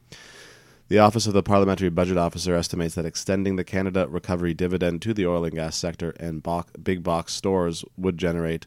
[0.88, 5.14] The Office of the Parliamentary Budget Officer estimates that extending the Canada Recovery Dividend to
[5.14, 8.66] the oil and gas sector and bo- big box stores would generate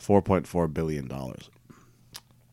[0.00, 1.08] $4.4 billion.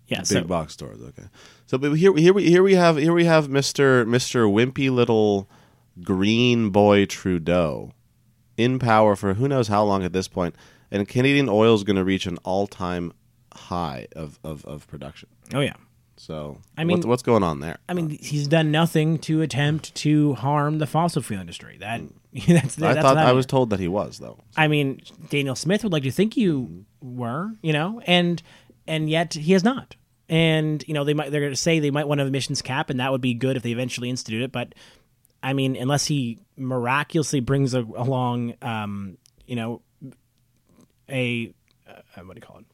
[0.07, 1.27] Yeah, Big so box stores, okay.
[1.67, 5.47] So but here, here, we, here we have here we have Mister Mister Wimpy little
[6.01, 7.91] green boy Trudeau
[8.57, 10.55] in power for who knows how long at this point,
[10.91, 13.13] and Canadian oil is going to reach an all time
[13.53, 15.29] high of, of, of production.
[15.53, 15.75] oh yeah.
[16.17, 17.77] So I mean- what's, what's going on there?
[17.89, 21.77] I mean, he's done nothing to attempt to harm the fossil fuel industry.
[21.79, 22.01] That
[22.47, 24.37] that's, I that's thought not I was told that he was though.
[24.55, 28.41] I mean, Danielle Smith would like to think you were, you know, and
[28.87, 29.95] and yet he has not.
[30.27, 32.89] And you know, they might they're going to say they might want an emissions cap,
[32.89, 34.51] and that would be good if they eventually institute it.
[34.51, 34.73] But
[35.45, 39.83] I mean, unless he miraculously brings a, along, um, you know,
[41.07, 41.53] a
[41.87, 42.65] uh, what do you call it?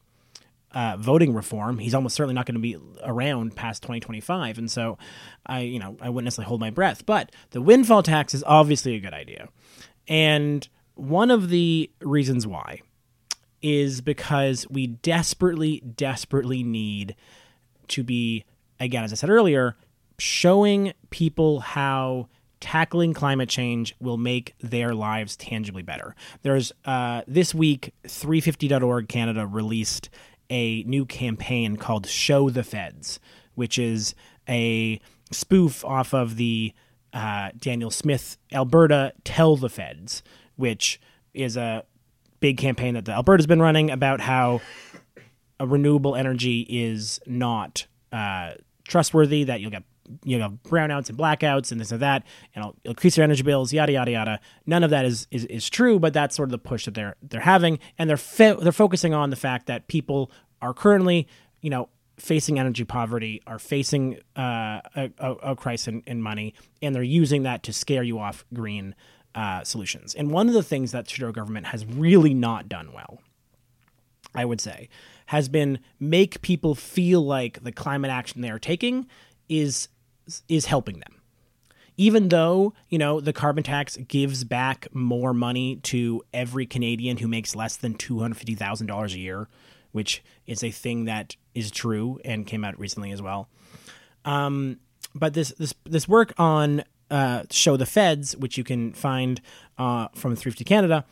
[0.70, 4.96] Uh, voting reform, he's almost certainly not going to be around past 2025, and so
[5.44, 7.04] I, you know, I wouldn't necessarily hold my breath.
[7.04, 9.50] But the windfall tax is obviously a good idea,
[10.08, 12.80] and one of the reasons why
[13.60, 17.16] is because we desperately, desperately need
[17.88, 18.46] to be,
[18.80, 19.76] again, as I said earlier,
[20.18, 22.28] showing people how
[22.62, 26.14] tackling climate change will make their lives tangibly better.
[26.42, 30.08] There's uh, this week, 350.org Canada released
[30.48, 33.18] a new campaign called Show the Feds,
[33.56, 34.14] which is
[34.48, 35.00] a
[35.32, 36.72] spoof off of the
[37.12, 40.22] uh, Danielle Smith Alberta Tell the Feds,
[40.54, 41.00] which
[41.34, 41.84] is a
[42.38, 44.60] big campaign that the Alberta's been running about how
[45.58, 48.52] a renewable energy is not uh,
[48.86, 49.82] trustworthy, that you'll get
[50.24, 52.24] you know brownouts and blackouts and this and that,
[52.54, 54.40] and it'll increase your energy bills, yada yada yada.
[54.66, 57.16] None of that is, is is true, but that's sort of the push that they're
[57.22, 60.30] they're having, and they're fo- they're focusing on the fact that people
[60.60, 61.28] are currently
[61.60, 61.88] you know
[62.18, 67.02] facing energy poverty, are facing uh, a, a, a crisis in, in money, and they're
[67.02, 68.94] using that to scare you off green
[69.34, 70.14] uh, solutions.
[70.14, 73.20] And one of the things that Trudeau government has really not done well,
[74.34, 74.88] I would say,
[75.26, 79.06] has been make people feel like the climate action they are taking
[79.48, 79.88] is
[80.48, 81.20] is helping them.
[81.98, 87.28] Even though, you know, the carbon tax gives back more money to every Canadian who
[87.28, 89.48] makes less than $250,000 a year,
[89.92, 93.48] which is a thing that is true and came out recently as well.
[94.24, 94.78] Um,
[95.14, 99.40] but this this this work on uh, show the feds, which you can find
[99.78, 101.04] uh, from 350 Canada,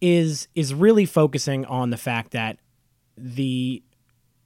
[0.00, 2.58] is is really focusing on the fact that
[3.16, 3.82] the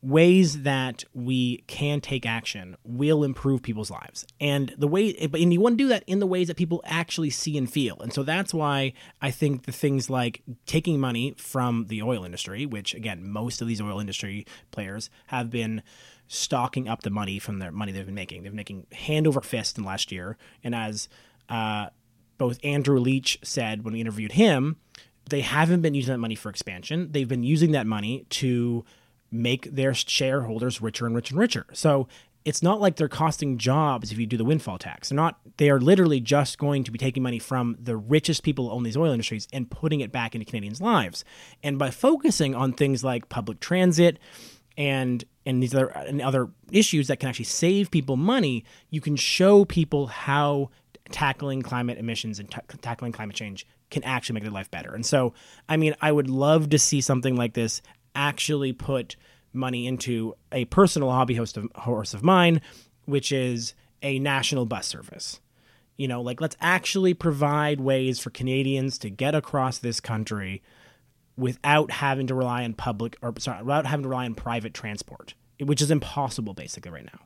[0.02, 4.26] ways that we can take action will improve people's lives.
[4.40, 7.30] And the way and you want to do that in the ways that people actually
[7.30, 7.96] see and feel.
[8.00, 12.66] And so that's why i think the things like taking money from the oil industry
[12.66, 15.82] which again most of these oil industry players have been
[16.26, 18.42] stocking up the money from their money they've been making.
[18.42, 20.36] They've been making hand over fist in last year.
[20.64, 21.08] And as
[21.48, 21.86] uh,
[22.38, 24.76] both andrew leach said when we interviewed him
[25.28, 27.08] they haven't been using that money for expansion.
[27.12, 28.84] They've been using that money to
[29.32, 31.66] make their shareholders richer and richer and richer.
[31.72, 32.06] So
[32.44, 35.08] it's not like they're costing jobs if you do the windfall tax.
[35.08, 35.38] They're not.
[35.58, 38.82] They are literally just going to be taking money from the richest people who own
[38.82, 41.24] these oil industries and putting it back into Canadians' lives.
[41.62, 44.18] And by focusing on things like public transit
[44.76, 49.16] and and these other and other issues that can actually save people money, you can
[49.16, 50.70] show people how
[51.10, 54.94] tackling climate emissions and ta tackling climate change can actually make their life better.
[54.94, 55.34] And so,
[55.68, 57.82] I mean, I would love to see something like this
[58.14, 59.16] actually put
[59.52, 62.60] money into a personal hobby host of, horse of mine,
[63.04, 65.40] which is a national bus service.
[65.96, 70.62] You know, like let's actually provide ways for Canadians to get across this country
[71.36, 75.34] without having to rely on public or sorry, without having to rely on private transport,
[75.60, 77.20] which is impossible basically right now.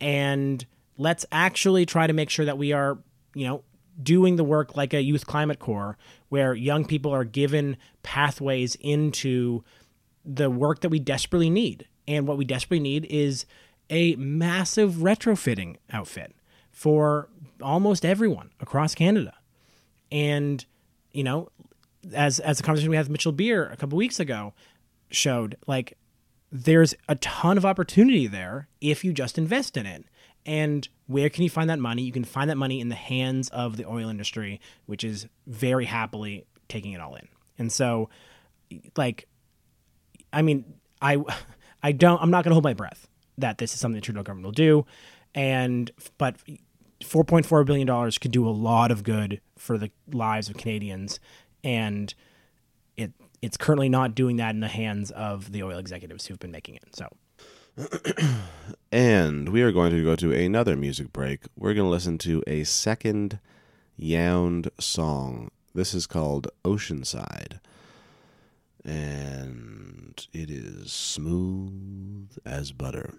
[0.00, 0.64] And
[0.98, 2.98] let's actually try to make sure that we are,
[3.34, 3.62] you know,
[4.02, 5.96] doing the work like a youth climate corps
[6.28, 9.64] where young people are given pathways into
[10.26, 11.86] the work that we desperately need.
[12.08, 13.46] And what we desperately need is
[13.88, 16.34] a massive retrofitting outfit
[16.72, 17.28] for
[17.62, 19.34] almost everyone across Canada.
[20.10, 20.64] And,
[21.12, 21.48] you know,
[22.12, 24.52] as as the conversation we had with Mitchell Beer a couple weeks ago
[25.10, 25.96] showed, like
[26.52, 30.04] there's a ton of opportunity there if you just invest in it.
[30.44, 32.02] And where can you find that money?
[32.02, 35.86] You can find that money in the hands of the oil industry, which is very
[35.86, 37.26] happily taking it all in.
[37.58, 38.08] And so,
[38.96, 39.26] like,
[40.36, 40.64] I mean,
[41.00, 41.16] I,
[41.82, 42.20] I don't.
[42.20, 43.08] I'm not going to hold my breath
[43.38, 44.86] that this is something the Trudeau government will do,
[45.34, 46.36] and but
[47.00, 51.18] 4.4 billion dollars could do a lot of good for the lives of Canadians,
[51.64, 52.14] and
[52.98, 56.52] it it's currently not doing that in the hands of the oil executives who've been
[56.52, 56.94] making it.
[56.94, 57.08] So.
[58.92, 61.40] And we are going to go to another music break.
[61.54, 63.40] We're going to listen to a second
[63.96, 65.50] Yound song.
[65.74, 67.58] This is called Oceanside.
[68.86, 73.14] And it is smooth as butter.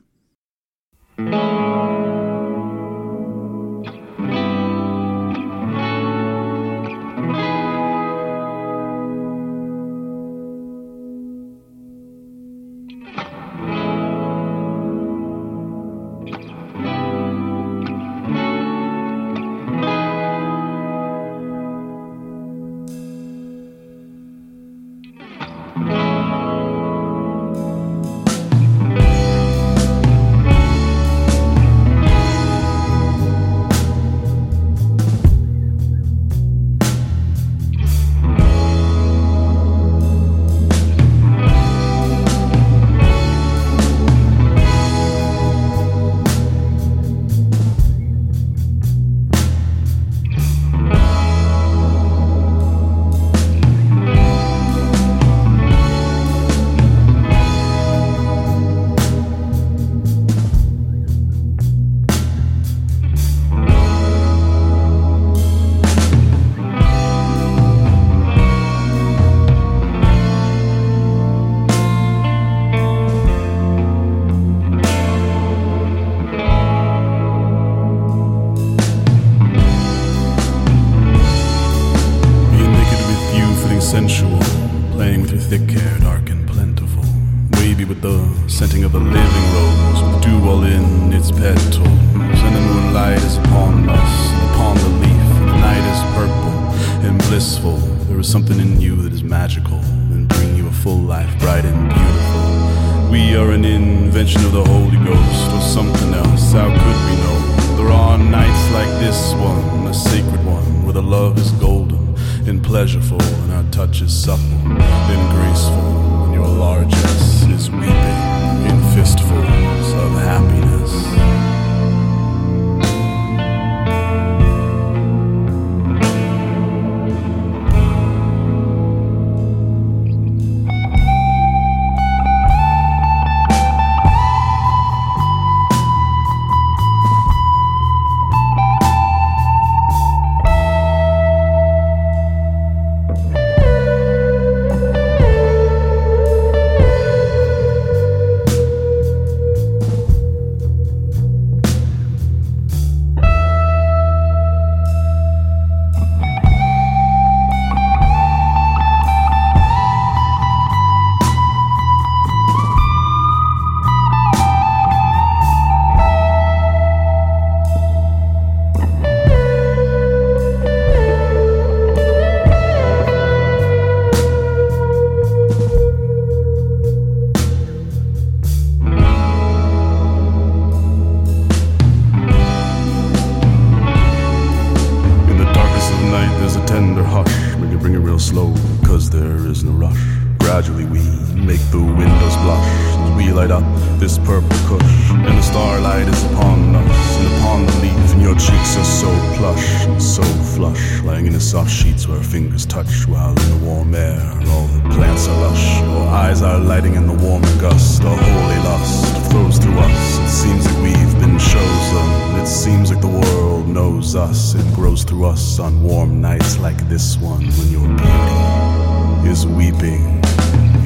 [214.07, 219.29] Knows us and grows through us on warm nights like this one when your beauty
[219.29, 220.23] is weeping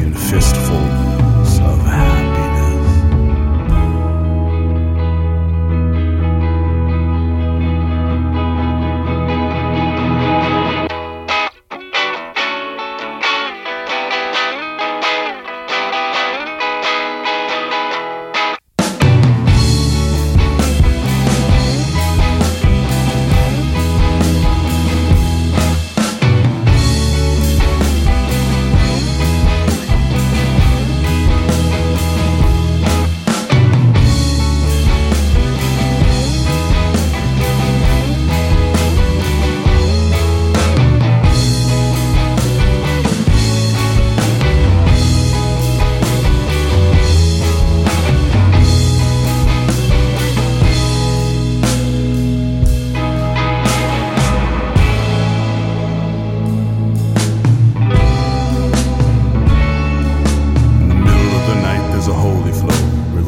[0.01, 1.20] in fistfuls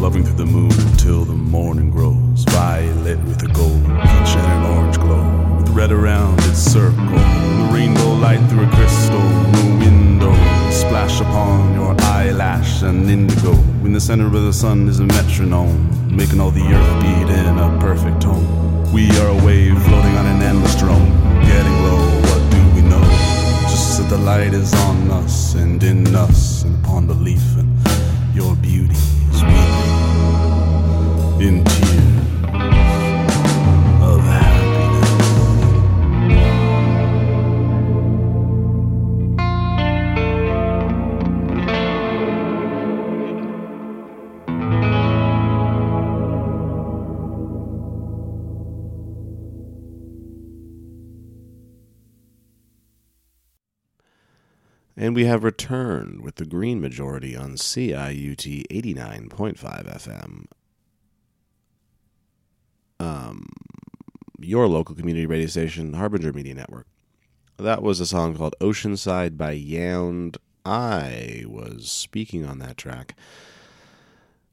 [0.04, 2.44] loving through the moon until the morning grows.
[2.50, 5.56] Violet with a gold, peach and an orange glow.
[5.56, 7.06] With red around its circle.
[7.06, 9.28] The rainbow light through a crystal.
[9.58, 10.34] The window
[10.72, 13.54] splash upon your eyelash and indigo.
[13.86, 15.80] In the center of the sun is a metronome,
[16.14, 18.46] making all the earth beat in a perfect tone.
[18.92, 21.02] We are a wave floating on an endless drum.
[21.48, 23.06] Getting low, what do we know?
[23.72, 27.70] Just that the light is on us and in us and upon the leaf, and
[28.36, 28.73] your beauty
[31.44, 32.46] in tears
[34.02, 34.24] of.
[54.96, 60.46] And we have returned with the green majority on CIUT 89.5 FM.
[63.04, 63.50] Um,
[64.40, 66.88] your local community radio station, Harbinger Media Network.
[67.58, 70.38] That was a song called Oceanside by Yound.
[70.66, 73.16] I was speaking on that track.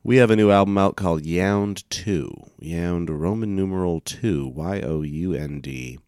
[0.03, 2.33] We have a new album out called Yound 2.
[2.59, 6.01] Yound Roman numeral 2, Y O U N D.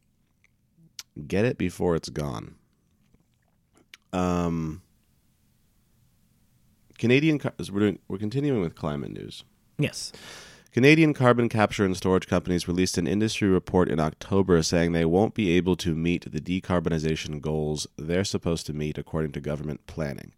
[1.26, 2.56] Get it before it's gone.
[4.12, 4.82] Um,
[6.98, 7.40] Canadian.
[7.70, 7.98] We're doing.
[8.08, 9.44] We're continuing with climate news.
[9.78, 10.12] Yes.
[10.72, 15.34] Canadian carbon capture and storage companies released an industry report in October saying they won't
[15.34, 20.32] be able to meet the decarbonization goals they're supposed to meet according to government planning.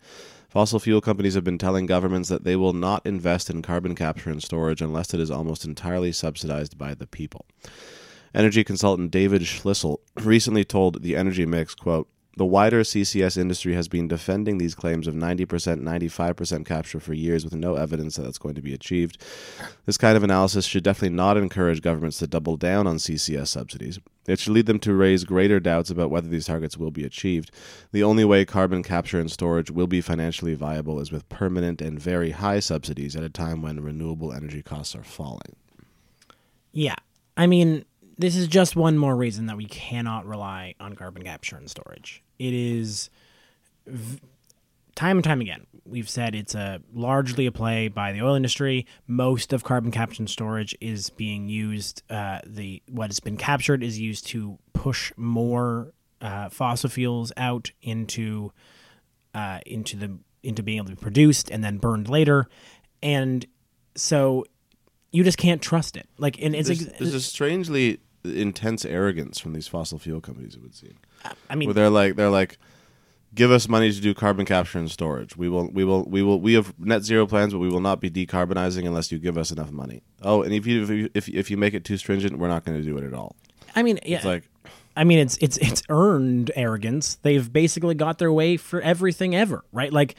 [0.48, 4.28] Fossil fuel companies have been telling governments that they will not invest in carbon capture
[4.28, 7.46] and storage unless it is almost entirely subsidized by the people.
[8.34, 13.86] Energy consultant David Schlissel recently told the Energy Mix, quote, The wider CCS industry has
[13.86, 15.46] been defending these claims of 90%,
[15.80, 19.22] 95% capture for years with no evidence that that's going to be achieved.
[19.86, 24.00] This kind of analysis should definitely not encourage governments to double down on CCS subsidies.
[24.26, 27.52] It should lead them to raise greater doubts about whether these targets will be achieved.
[27.92, 32.00] The only way carbon capture and storage will be financially viable is with permanent and
[32.00, 35.54] very high subsidies at a time when renewable energy costs are falling.
[36.72, 36.96] Yeah.
[37.36, 37.84] I mean,
[38.18, 42.23] this is just one more reason that we cannot rely on carbon capture and storage.
[42.38, 43.10] It is
[43.86, 44.20] v-
[44.94, 45.66] time and time again.
[45.86, 48.86] We've said it's a largely a play by the oil industry.
[49.06, 52.02] Most of carbon capture and storage is being used.
[52.08, 57.70] Uh, the what has been captured is used to push more uh, fossil fuels out
[57.82, 58.52] into
[59.34, 62.48] uh, into the into being able to be produced and then burned later,
[63.02, 63.44] and
[63.94, 64.44] so
[65.12, 66.08] you just can't trust it.
[66.18, 70.54] Like, and it's There's, ex- there's a strangely intense arrogance from these fossil fuel companies.
[70.54, 70.96] It would seem.
[71.48, 72.58] I mean, where they're like they're like
[73.34, 76.40] give us money to do carbon capture and storage we will we will we will
[76.40, 79.50] we have net zero plans but we will not be decarbonizing unless you give us
[79.50, 82.38] enough money oh and if you if you, if, if you make it too stringent
[82.38, 83.34] we're not going to do it at all
[83.74, 84.16] I mean, yeah.
[84.16, 84.48] it's like
[84.96, 87.16] I mean, it's it's it's earned arrogance.
[87.16, 89.92] They've basically got their way for everything ever, right?
[89.92, 90.14] Like,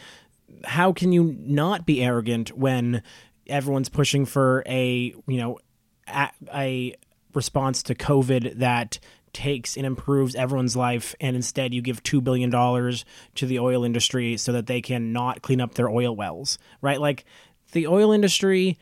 [0.66, 3.02] how can you not be arrogant when
[3.48, 5.60] everyone's pushing for a you know
[6.08, 6.96] a, a
[7.34, 9.00] response to COVID that
[9.36, 13.06] takes and improves everyone's life, and instead you give two billion dollars
[13.36, 17.00] to the oil industry so that they can not clean up their oil wells, right?
[17.00, 17.26] Like,
[17.74, 18.78] the oil industry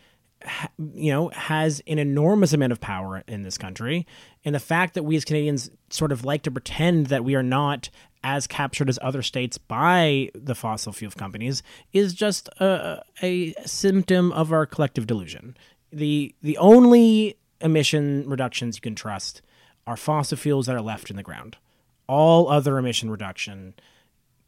[0.77, 4.05] you know, has an enormous amount of power in this country.
[4.43, 7.43] And the fact that we as Canadians sort of like to pretend that we are
[7.43, 7.89] not
[8.23, 14.31] as captured as other states by the fossil fuel companies is just a, a symptom
[14.31, 15.57] of our collective delusion.
[15.91, 19.41] The the only emission reductions you can trust
[19.86, 21.57] are fossil fuels that are left in the ground.
[22.07, 23.73] All other emission reduction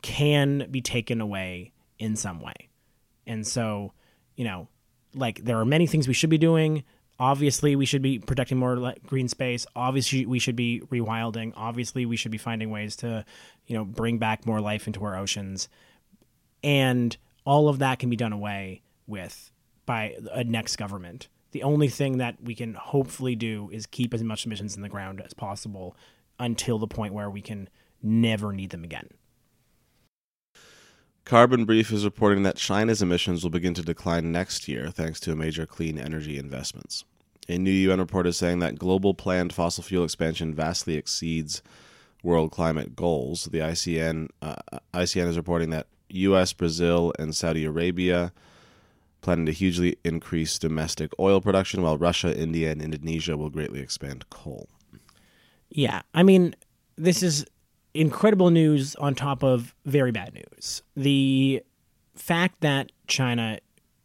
[0.02, 2.70] can be taken away in some way.
[3.26, 3.94] And so,
[4.36, 4.68] you know,
[5.14, 6.84] like there are many things we should be doing.
[7.18, 9.66] Obviously, we should be protecting more green space.
[9.76, 11.54] Obviously, we should be rewilding.
[11.56, 13.24] Obviously, we should be finding ways to,
[13.68, 15.70] you know, bring back more life into our oceans.
[16.62, 17.16] And
[17.46, 19.52] all of that can be done away with
[19.86, 21.30] by a next government.
[21.56, 24.90] The only thing that we can hopefully do is keep as much emissions in the
[24.90, 25.96] ground as possible
[26.38, 27.70] until the point where we can
[28.04, 29.08] never need them again.
[31.24, 35.34] Carbon Brief is reporting that China's emissions will begin to decline next year thanks to
[35.34, 37.06] major clean energy investments.
[37.48, 41.62] A new UN report is saying that global planned fossil fuel expansion vastly exceeds
[42.22, 43.46] world climate goals.
[43.46, 44.56] The ICN uh,
[44.94, 48.34] ICN is reporting that U.S., Brazil, and Saudi Arabia
[49.26, 54.30] planning to hugely increase domestic oil production, while Russia, India, and Indonesia will greatly expand
[54.30, 54.70] coal.
[55.70, 56.56] Yeah, I mean,
[56.96, 57.46] this is
[57.96, 60.84] incredible news on top of very bad news.
[60.96, 61.64] The
[62.16, 63.60] fact that China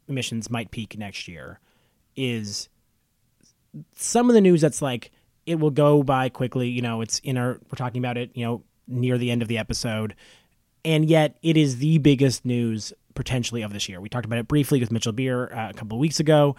[0.09, 1.61] emissions might peak next year
[2.17, 2.69] is
[3.95, 5.11] some of the news that's like
[5.45, 6.69] it will go by quickly.
[6.69, 8.31] You know, it's in our we're talking about it.
[8.35, 10.17] You know, near the end of the episode,
[10.83, 14.01] and yet it is the biggest news potentially of this year.
[14.01, 16.57] We talked about it briefly with Mitchell Beer uh, a couple of weeks ago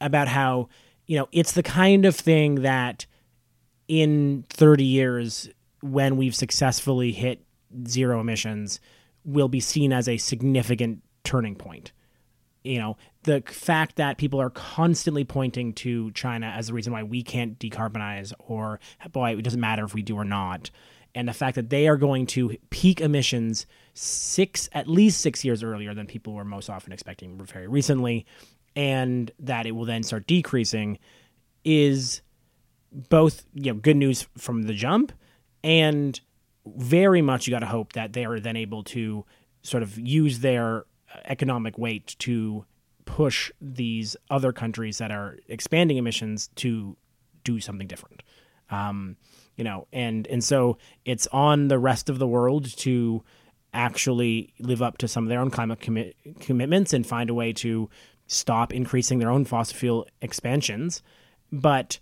[0.00, 0.70] about how
[1.06, 3.04] you know it's the kind of thing that
[3.88, 5.50] in 30 years
[5.82, 7.44] when we've successfully hit
[7.86, 8.80] zero emissions
[9.22, 11.92] will be seen as a significant turning point
[12.64, 17.02] you know the fact that people are constantly pointing to China as the reason why
[17.02, 18.80] we can't decarbonize or
[19.12, 20.70] boy it doesn't matter if we do or not
[21.14, 25.62] and the fact that they are going to peak emissions six at least 6 years
[25.62, 28.26] earlier than people were most often expecting very recently
[28.74, 30.98] and that it will then start decreasing
[31.64, 32.22] is
[33.08, 35.12] both you know good news from the jump
[35.62, 36.20] and
[36.66, 39.24] very much you got to hope that they are then able to
[39.62, 40.84] sort of use their
[41.24, 42.64] economic weight to
[43.04, 46.96] push these other countries that are expanding emissions to
[47.44, 48.22] do something different.
[48.70, 49.16] Um,
[49.56, 53.22] you know, and and so it's on the rest of the world to
[53.74, 57.52] actually live up to some of their own climate commi- commitments and find a way
[57.52, 57.88] to
[58.26, 61.02] stop increasing their own fossil fuel expansions.
[61.50, 61.98] But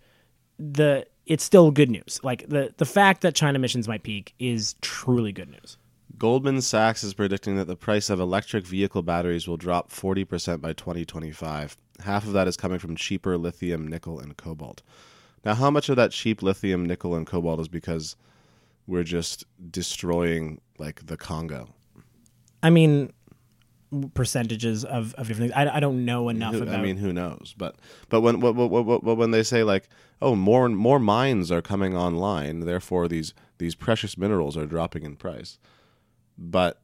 [0.59, 2.21] the it's still good news.
[2.23, 5.77] Like the the fact that China emissions might peak is truly good news.
[6.19, 10.75] Goldman Sachs is predicting that the price of electric vehicle batteries will drop 40% by
[10.75, 11.79] 2025.
[12.05, 14.83] Half of that is coming from cheaper lithium, nickel, and cobalt.
[15.45, 18.17] Now, how much of that cheap lithium, nickel, and cobalt is because
[18.87, 21.69] we're just destroying like the Congo?
[22.63, 23.13] I mean,
[24.15, 25.69] percentages of, of different things.
[25.69, 26.79] I, I don't know enough Who- about.
[26.79, 27.55] I mean, who knows?
[27.57, 27.77] But
[28.09, 29.89] but when what, what, what, what, when they say like,
[30.23, 35.05] oh, more and more mines are coming online, therefore these these precious minerals are dropping
[35.05, 35.59] in price.
[36.39, 36.81] But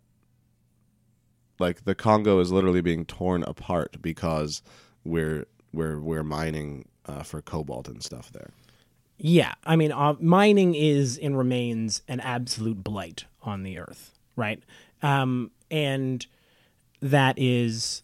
[1.59, 4.63] like the Congo is literally being torn apart because
[5.05, 8.51] we're we're we're mining uh, for cobalt and stuff there.
[9.19, 14.63] Yeah, I mean, uh, mining is and remains an absolute blight on the earth, right?
[15.03, 16.27] Um, and
[17.01, 18.03] that is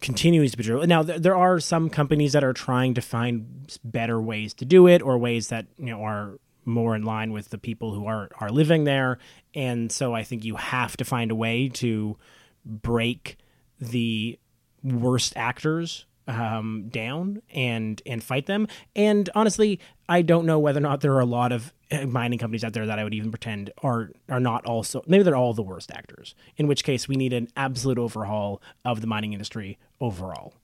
[0.00, 0.84] continues to be true.
[0.86, 4.86] Now, there, there are some companies that are trying to find better ways to do
[4.86, 8.28] it, or ways that you know are more in line with the people who are
[8.38, 9.18] are living there.
[9.54, 12.18] And so, I think you have to find a way to
[12.66, 13.38] break
[13.80, 14.38] the
[14.82, 18.68] worst actors um, down and and fight them.
[18.94, 22.38] And honestly, I don't know whether or not there are a lot of uh, mining
[22.38, 25.54] companies out there that I would even pretend are are not also maybe they're all
[25.54, 26.34] the worst actors.
[26.56, 30.54] In which case, we need an absolute overhaul of the mining industry overall.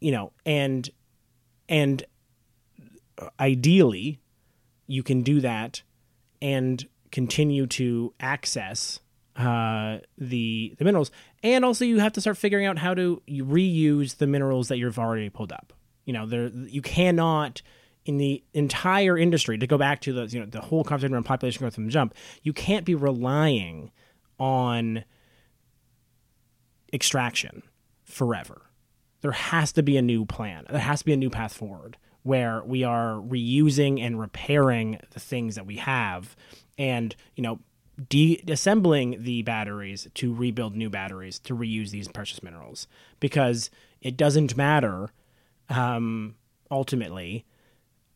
[0.00, 0.88] You know, and
[1.68, 2.04] and
[3.38, 4.20] ideally,
[4.86, 5.82] you can do that
[6.42, 9.00] and continue to access
[9.36, 11.10] uh, the the minerals,
[11.42, 14.98] and also you have to start figuring out how to reuse the minerals that you've
[14.98, 15.72] already pulled up.
[16.04, 17.62] You know, there you cannot
[18.04, 21.24] in the entire industry to go back to the you know the whole conversation around
[21.24, 22.14] population growth from the jump.
[22.42, 23.90] You can't be relying
[24.38, 25.04] on
[26.92, 27.62] extraction
[28.04, 28.62] forever.
[29.20, 30.66] There has to be a new plan.
[30.70, 35.20] There has to be a new path forward where we are reusing and repairing the
[35.20, 36.36] things that we have
[36.78, 37.58] and, you know,
[38.08, 42.86] de-assembling the batteries to rebuild new batteries to reuse these precious minerals
[43.20, 43.70] because
[44.00, 45.10] it doesn't matter
[45.68, 46.34] um,
[46.70, 47.44] ultimately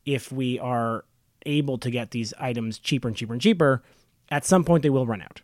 [0.04, 1.04] if we are
[1.46, 3.82] able to get these items cheaper and cheaper and cheaper
[4.30, 5.42] at some point they will run out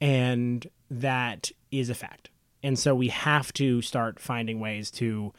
[0.00, 2.30] and that is a fact.
[2.62, 5.32] And so we have to start finding ways to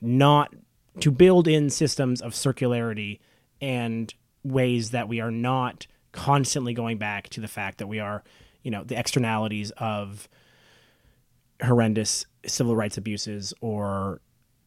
[0.00, 0.54] not
[1.00, 3.20] to build in systems of circularity
[3.60, 8.22] and ways that we are not constantly going back to the fact that we are,
[8.62, 10.28] you know, the externalities of
[11.62, 14.20] horrendous civil rights abuses or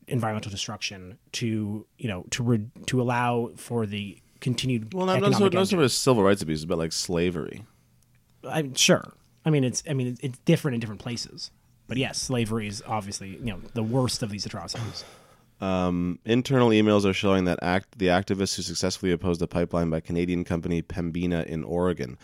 [0.07, 5.33] environmental destruction to, you know, to re- to allow for the continued Well, not, not,
[5.33, 7.63] so, not so much civil rights abuses, but like slavery.
[8.47, 9.13] I'm sure.
[9.45, 11.51] I mean, it's I mean, it's different in different places.
[11.87, 15.03] But yes, slavery is obviously you know the worst of these atrocities.
[15.61, 20.43] Internal emails are showing that act, the activists who successfully opposed a pipeline by Canadian
[20.43, 22.17] company Pembina in Oregon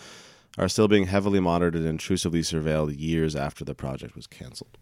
[0.57, 4.77] are still being heavily monitored and intrusively surveilled years after the project was canceled.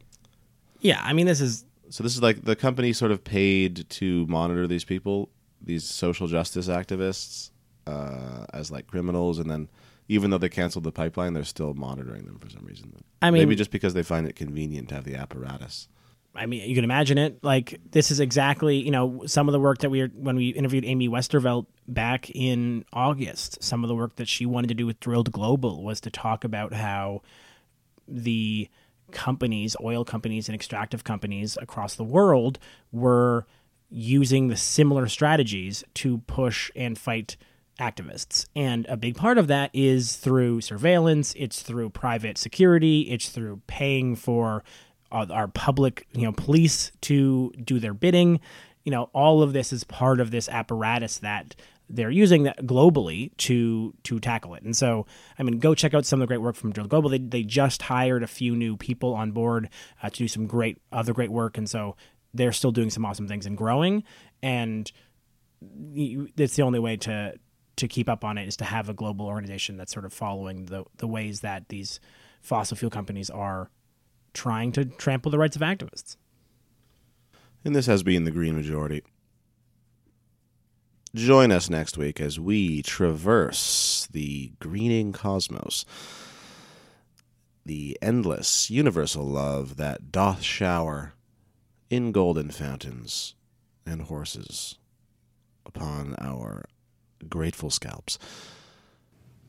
[0.80, 4.26] Yeah, I mean, this is So this is like the company sort of paid to
[4.28, 5.30] monitor these people,
[5.62, 7.52] these social justice activists,
[7.86, 9.68] uh, as like criminals, and then
[10.08, 12.94] even though they canceled the pipeline, they're still monitoring them for some reason.
[13.22, 15.88] I mean- maybe just because they find it convenient to have the apparatus.
[16.36, 17.44] I mean, you can imagine it.
[17.44, 20.86] Like this is exactly you know some of the work that we when we interviewed
[20.86, 23.64] Amy Westervelt back in August.
[23.64, 26.44] Some of the work that she wanted to do with Drilled Global was to talk
[26.44, 27.22] about how
[28.08, 28.70] the
[29.12, 32.60] companies, oil companies, and extractive companies across the world
[32.92, 33.46] were
[33.90, 37.38] using the similar strategies to push and fight
[37.80, 38.46] activists.
[38.56, 43.62] And a big part of that is through surveillance, it's through private security, it's through
[43.68, 44.64] paying for
[45.12, 48.40] our public, you know, police to do their bidding.
[48.84, 51.56] You know, all of this is part of this apparatus that
[51.90, 54.64] they're using that globally to to tackle it.
[54.64, 55.06] And so,
[55.38, 57.10] I mean, go check out some of the great work from Drilled Global.
[57.10, 59.70] They they just hired a few new people on board
[60.02, 61.96] uh, to do some great other great work, and so
[62.34, 64.04] they're still doing some awesome things and growing.
[64.42, 64.92] And
[66.36, 67.36] it's the only way to
[67.78, 70.66] to keep up on it is to have a global organization that's sort of following
[70.66, 72.00] the the ways that these
[72.42, 73.70] fossil fuel companies are
[74.36, 76.18] trying to trample the rights of activists.
[77.64, 79.02] And this has been the Green Majority.
[81.16, 85.86] Join us next week as we traverse the greening cosmos,
[87.66, 91.14] the endless universal love that doth shower
[91.90, 93.34] in golden fountains
[93.86, 94.78] and horses
[95.66, 96.66] upon our
[97.30, 98.20] grateful scalps.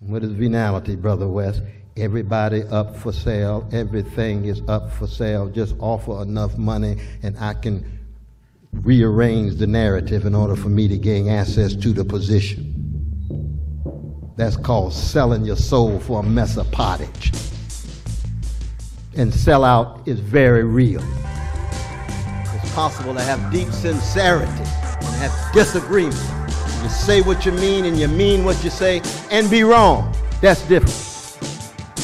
[0.01, 1.62] What is venality, Brother West?
[1.99, 3.67] Everybody up for sale.
[3.73, 5.49] Everything is up for sale.
[5.49, 7.91] Just offer enough money and I can
[8.83, 12.75] rearrange the narrative in order for me to gain access to the position.
[14.37, 17.33] That's called selling your soul for a mess of pottage.
[19.17, 21.03] And sellout is very real.
[22.53, 26.15] It's possible to have deep sincerity and have disagreement.
[26.83, 30.15] You say what you mean and you mean what you say and be wrong.
[30.43, 31.06] That's different.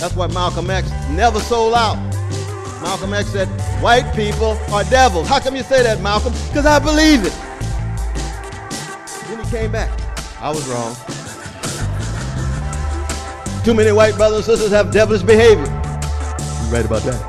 [0.03, 1.95] That's why Malcolm X never sold out.
[2.83, 3.47] Malcolm X said,
[3.81, 5.29] white people are devils.
[5.29, 6.33] How come you say that, Malcolm?
[6.49, 7.33] Because I believe it.
[9.29, 9.97] Then he came back.
[10.41, 10.97] I was wrong.
[13.63, 15.67] Too many white brothers and sisters have devilish behavior.
[15.67, 17.23] You're right about that.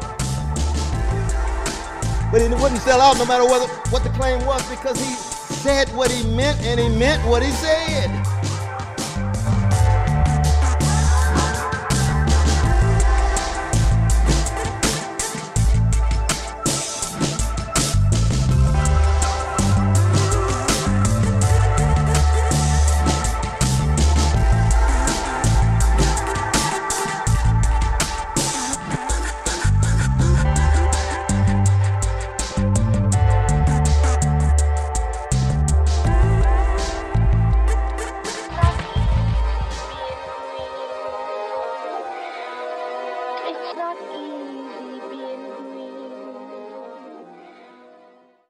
[2.32, 5.90] But he wouldn't sell out no matter what, what the claim was because he said
[5.90, 8.10] what he meant and he meant what he said.